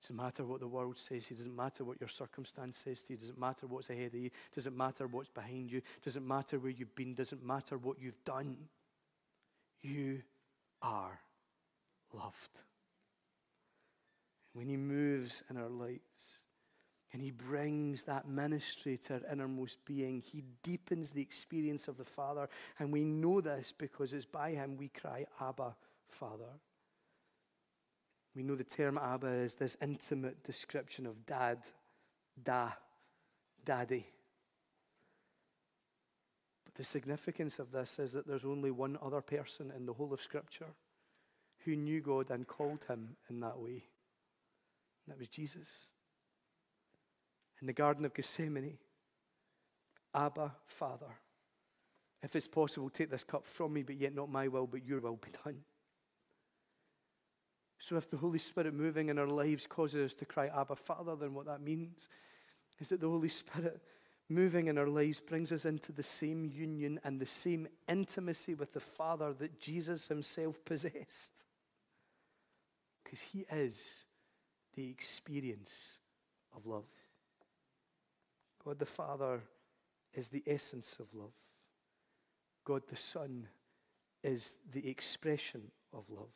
It 0.00 0.02
doesn't 0.02 0.16
matter 0.16 0.44
what 0.44 0.60
the 0.60 0.68
world 0.68 0.98
says. 0.98 1.30
It 1.30 1.36
doesn't 1.36 1.56
matter 1.56 1.84
what 1.84 2.00
your 2.00 2.08
circumstance 2.08 2.78
says 2.78 3.02
to 3.02 3.12
you. 3.12 3.16
It 3.16 3.20
doesn't 3.20 3.38
matter 3.38 3.66
what's 3.66 3.90
ahead 3.90 4.14
of 4.14 4.20
you. 4.20 4.26
It 4.26 4.54
doesn't 4.54 4.76
matter 4.76 5.06
what's 5.06 5.28
behind 5.28 5.70
you. 5.70 5.78
It 5.78 6.04
doesn't 6.04 6.26
matter 6.26 6.58
where 6.58 6.70
you've 6.70 6.94
been. 6.94 7.10
It 7.10 7.16
doesn't 7.16 7.44
matter 7.44 7.76
what 7.76 8.00
you've 8.00 8.24
done. 8.24 8.56
You 9.82 10.22
are 10.82 11.20
loved. 12.14 12.60
When 14.52 14.68
He 14.68 14.76
moves 14.76 15.42
in 15.50 15.56
our 15.56 15.68
lives, 15.68 16.40
and 17.12 17.22
he 17.22 17.30
brings 17.30 18.04
that 18.04 18.28
ministry 18.28 18.98
to 18.98 19.14
our 19.14 19.32
innermost 19.32 19.78
being. 19.86 20.20
He 20.20 20.44
deepens 20.62 21.12
the 21.12 21.22
experience 21.22 21.88
of 21.88 21.96
the 21.96 22.04
Father. 22.04 22.48
And 22.78 22.92
we 22.92 23.04
know 23.04 23.40
this 23.40 23.72
because 23.76 24.12
it's 24.12 24.26
by 24.26 24.50
him 24.50 24.76
we 24.76 24.88
cry, 24.88 25.24
Abba, 25.40 25.74
Father. 26.08 26.60
We 28.36 28.42
know 28.42 28.56
the 28.56 28.64
term 28.64 28.98
Abba 28.98 29.26
is 29.26 29.54
this 29.54 29.76
intimate 29.80 30.44
description 30.44 31.06
of 31.06 31.24
dad, 31.24 31.58
da, 32.42 32.72
daddy. 33.64 34.06
But 36.66 36.74
the 36.74 36.84
significance 36.84 37.58
of 37.58 37.72
this 37.72 37.98
is 37.98 38.12
that 38.12 38.26
there's 38.26 38.44
only 38.44 38.70
one 38.70 38.98
other 39.02 39.22
person 39.22 39.72
in 39.74 39.86
the 39.86 39.94
whole 39.94 40.12
of 40.12 40.20
Scripture 40.20 40.74
who 41.64 41.74
knew 41.74 42.02
God 42.02 42.30
and 42.30 42.46
called 42.46 42.84
him 42.86 43.16
in 43.30 43.40
that 43.40 43.58
way. 43.58 43.84
And 45.06 45.14
that 45.14 45.18
was 45.18 45.28
Jesus 45.28 45.86
in 47.60 47.66
the 47.66 47.72
Garden 47.72 48.04
of 48.04 48.14
Gethsemane 48.14 48.78
Abba, 50.14 50.52
Father, 50.66 51.14
if 52.22 52.34
it's 52.34 52.48
possible, 52.48 52.90
take 52.90 53.10
this 53.10 53.24
cup 53.24 53.46
from 53.46 53.72
me, 53.74 53.82
but 53.82 53.96
yet 53.96 54.14
not 54.14 54.30
my 54.30 54.48
will, 54.48 54.66
but 54.66 54.84
your 54.84 55.00
will 55.00 55.16
be 55.16 55.30
done. 55.44 55.58
So, 57.78 57.96
if 57.96 58.10
the 58.10 58.16
Holy 58.16 58.40
Spirit 58.40 58.74
moving 58.74 59.08
in 59.08 59.18
our 59.18 59.28
lives 59.28 59.66
causes 59.68 60.12
us 60.12 60.14
to 60.16 60.24
cry, 60.24 60.48
Abba, 60.48 60.74
Father, 60.74 61.14
then 61.14 61.34
what 61.34 61.46
that 61.46 61.60
means 61.60 62.08
is 62.80 62.88
that 62.88 63.00
the 63.00 63.08
Holy 63.08 63.28
Spirit 63.28 63.80
moving 64.28 64.66
in 64.66 64.76
our 64.78 64.88
lives 64.88 65.20
brings 65.20 65.52
us 65.52 65.64
into 65.64 65.92
the 65.92 66.02
same 66.02 66.44
union 66.44 66.98
and 67.04 67.20
the 67.20 67.26
same 67.26 67.68
intimacy 67.88 68.54
with 68.54 68.72
the 68.72 68.80
Father 68.80 69.32
that 69.32 69.60
Jesus 69.60 70.08
himself 70.08 70.64
possessed. 70.64 71.32
Because 73.04 73.22
he 73.22 73.46
is 73.50 74.04
the 74.74 74.90
experience 74.90 75.98
of 76.54 76.66
love. 76.66 76.84
God 78.68 78.80
the 78.80 78.84
Father 78.84 79.40
is 80.12 80.28
the 80.28 80.42
essence 80.46 80.98
of 81.00 81.06
love. 81.14 81.32
God 82.66 82.82
the 82.86 82.96
Son 82.96 83.48
is 84.22 84.56
the 84.70 84.90
expression 84.90 85.62
of 85.94 86.04
love. 86.10 86.28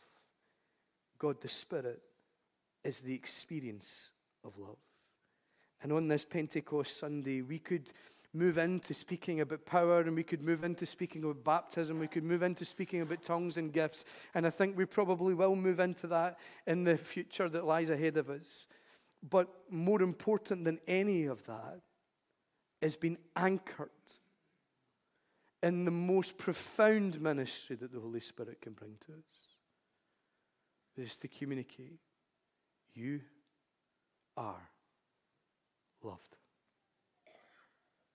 God 1.18 1.42
the 1.42 1.48
Spirit 1.50 2.00
is 2.82 3.02
the 3.02 3.12
experience 3.12 4.12
of 4.44 4.56
love. 4.56 4.78
And 5.82 5.92
on 5.92 6.08
this 6.08 6.24
Pentecost 6.24 6.96
Sunday, 6.96 7.42
we 7.42 7.58
could 7.58 7.90
move 8.32 8.56
into 8.56 8.94
speaking 8.94 9.42
about 9.42 9.66
power 9.66 10.00
and 10.00 10.16
we 10.16 10.24
could 10.24 10.42
move 10.42 10.64
into 10.64 10.86
speaking 10.86 11.22
about 11.24 11.44
baptism. 11.44 11.98
We 11.98 12.08
could 12.08 12.24
move 12.24 12.42
into 12.42 12.64
speaking 12.64 13.02
about 13.02 13.22
tongues 13.22 13.58
and 13.58 13.74
gifts. 13.74 14.06
And 14.34 14.46
I 14.46 14.50
think 14.50 14.78
we 14.78 14.86
probably 14.86 15.34
will 15.34 15.54
move 15.54 15.80
into 15.80 16.06
that 16.06 16.38
in 16.66 16.84
the 16.84 16.96
future 16.96 17.50
that 17.50 17.66
lies 17.66 17.90
ahead 17.90 18.16
of 18.16 18.30
us. 18.30 18.66
But 19.22 19.50
more 19.68 20.00
important 20.00 20.64
than 20.64 20.80
any 20.88 21.26
of 21.26 21.44
that 21.44 21.82
is 22.82 22.96
being 22.96 23.16
anchored 23.36 23.88
in 25.62 25.84
the 25.84 25.90
most 25.92 26.36
profound 26.36 27.20
ministry 27.20 27.76
that 27.76 27.92
the 27.92 28.00
Holy 28.00 28.20
Spirit 28.20 28.60
can 28.60 28.72
bring 28.72 28.96
to 29.06 29.12
us. 29.12 29.56
Is 30.94 31.16
to 31.18 31.28
communicate, 31.28 32.00
you 32.92 33.20
are 34.36 34.68
loved. 36.02 36.36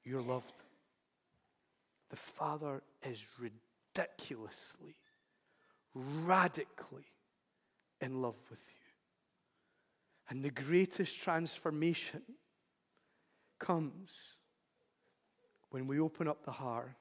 You're 0.04 0.22
loved. 0.22 0.64
The 2.12 2.18
Father 2.18 2.84
is 3.02 3.26
ridiculously, 3.40 4.96
radically 5.96 7.08
in 8.00 8.22
love 8.22 8.38
with 8.50 8.62
you. 8.70 8.76
And 10.30 10.44
the 10.44 10.52
greatest 10.52 11.20
transformation 11.20 12.22
comes 13.60 14.37
when 15.78 15.86
we 15.86 16.00
open 16.00 16.28
up 16.28 16.44
the 16.44 16.52
heart 16.52 16.96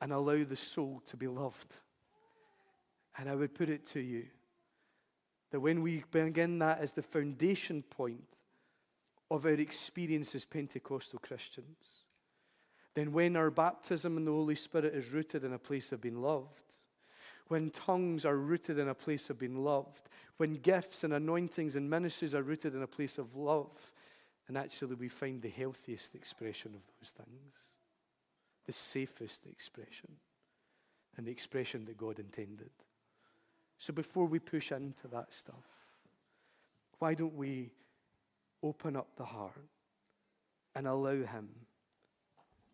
and 0.00 0.10
allow 0.10 0.42
the 0.42 0.56
soul 0.56 1.02
to 1.04 1.14
be 1.14 1.28
loved. 1.28 1.76
And 3.18 3.28
I 3.28 3.34
would 3.34 3.54
put 3.54 3.68
it 3.68 3.84
to 3.88 4.00
you 4.00 4.24
that 5.50 5.60
when 5.60 5.82
we 5.82 6.02
begin 6.10 6.58
that 6.60 6.80
as 6.80 6.92
the 6.92 7.02
foundation 7.02 7.82
point 7.82 8.38
of 9.30 9.44
our 9.44 9.52
experience 9.52 10.34
as 10.34 10.46
Pentecostal 10.46 11.18
Christians, 11.18 11.76
then 12.94 13.12
when 13.12 13.36
our 13.36 13.50
baptism 13.50 14.16
in 14.16 14.24
the 14.24 14.32
Holy 14.32 14.54
Spirit 14.54 14.94
is 14.94 15.10
rooted 15.10 15.44
in 15.44 15.52
a 15.52 15.58
place 15.58 15.92
of 15.92 16.00
being 16.00 16.22
loved, 16.22 16.76
when 17.48 17.68
tongues 17.68 18.24
are 18.24 18.38
rooted 18.38 18.78
in 18.78 18.88
a 18.88 18.94
place 18.94 19.28
of 19.28 19.38
being 19.38 19.62
loved, 19.62 20.08
when 20.38 20.54
gifts 20.54 21.04
and 21.04 21.12
anointings 21.12 21.76
and 21.76 21.90
ministries 21.90 22.34
are 22.34 22.42
rooted 22.42 22.74
in 22.74 22.82
a 22.82 22.86
place 22.86 23.18
of 23.18 23.36
love, 23.36 23.92
and 24.48 24.56
actually, 24.56 24.94
we 24.94 25.08
find 25.08 25.42
the 25.42 25.48
healthiest 25.48 26.14
expression 26.14 26.72
of 26.74 26.82
those 27.00 27.10
things. 27.10 27.54
the 28.66 28.72
safest 28.72 29.46
expression 29.46 30.10
and 31.16 31.26
the 31.26 31.30
expression 31.30 31.84
that 31.84 31.96
God 31.96 32.18
intended. 32.18 32.70
So 33.78 33.92
before 33.92 34.26
we 34.26 34.38
push 34.38 34.72
into 34.72 35.08
that 35.08 35.32
stuff, 35.32 35.64
why 36.98 37.14
don't 37.14 37.36
we 37.36 37.70
open 38.62 38.96
up 38.96 39.08
the 39.16 39.24
heart 39.24 39.68
and 40.74 40.86
allow 40.86 41.14
Him 41.14 41.48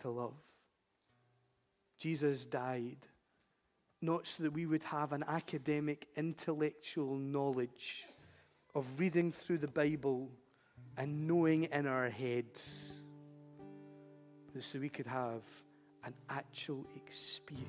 to 0.00 0.10
love? 0.10 0.34
Jesus 1.98 2.46
died 2.46 3.06
not 4.00 4.26
so 4.26 4.42
that 4.42 4.52
we 4.52 4.66
would 4.66 4.82
have 4.84 5.12
an 5.12 5.24
academic, 5.28 6.08
intellectual 6.16 7.16
knowledge 7.16 8.06
of 8.74 8.98
reading 8.98 9.30
through 9.30 9.58
the 9.58 9.68
Bible 9.68 10.30
and 10.97 11.26
knowing 11.26 11.64
in 11.64 11.86
our 11.86 12.11
heads, 12.11 12.93
so 14.61 14.78
we 14.78 14.88
could 14.88 15.07
have 15.07 15.43
an 16.05 16.14
actual 16.28 16.84
experience 16.97 17.68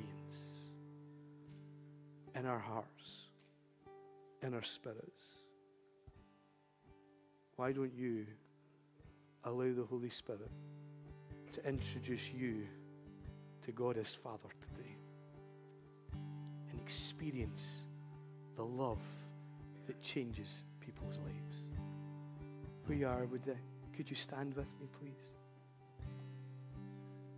in 2.36 2.46
our 2.46 2.60
hearts, 2.60 3.30
in 4.42 4.54
our 4.54 4.64
spirits. 4.64 5.24
Why 7.56 7.72
don't 7.72 7.94
you 7.96 8.26
allow 9.44 9.72
the 9.74 9.86
Holy 9.90 10.10
Spirit 10.10 10.52
to 11.54 11.66
introduce 11.68 12.30
you 12.32 12.68
to 13.62 13.72
God 13.72 13.98
as 13.98 14.14
Father 14.14 14.50
today 14.62 14.96
and 16.72 16.82
experience 16.82 17.80
the 18.56 18.64
love 18.64 19.02
that 19.88 20.02
changes 20.02 20.64
people's 20.82 21.18
lives? 21.20 21.63
You 22.90 23.08
are, 23.08 23.26
would, 23.26 23.42
uh, 23.50 23.54
could 23.96 24.10
you 24.10 24.16
stand 24.16 24.56
with 24.56 24.68
me, 24.80 24.88
please? 25.00 25.34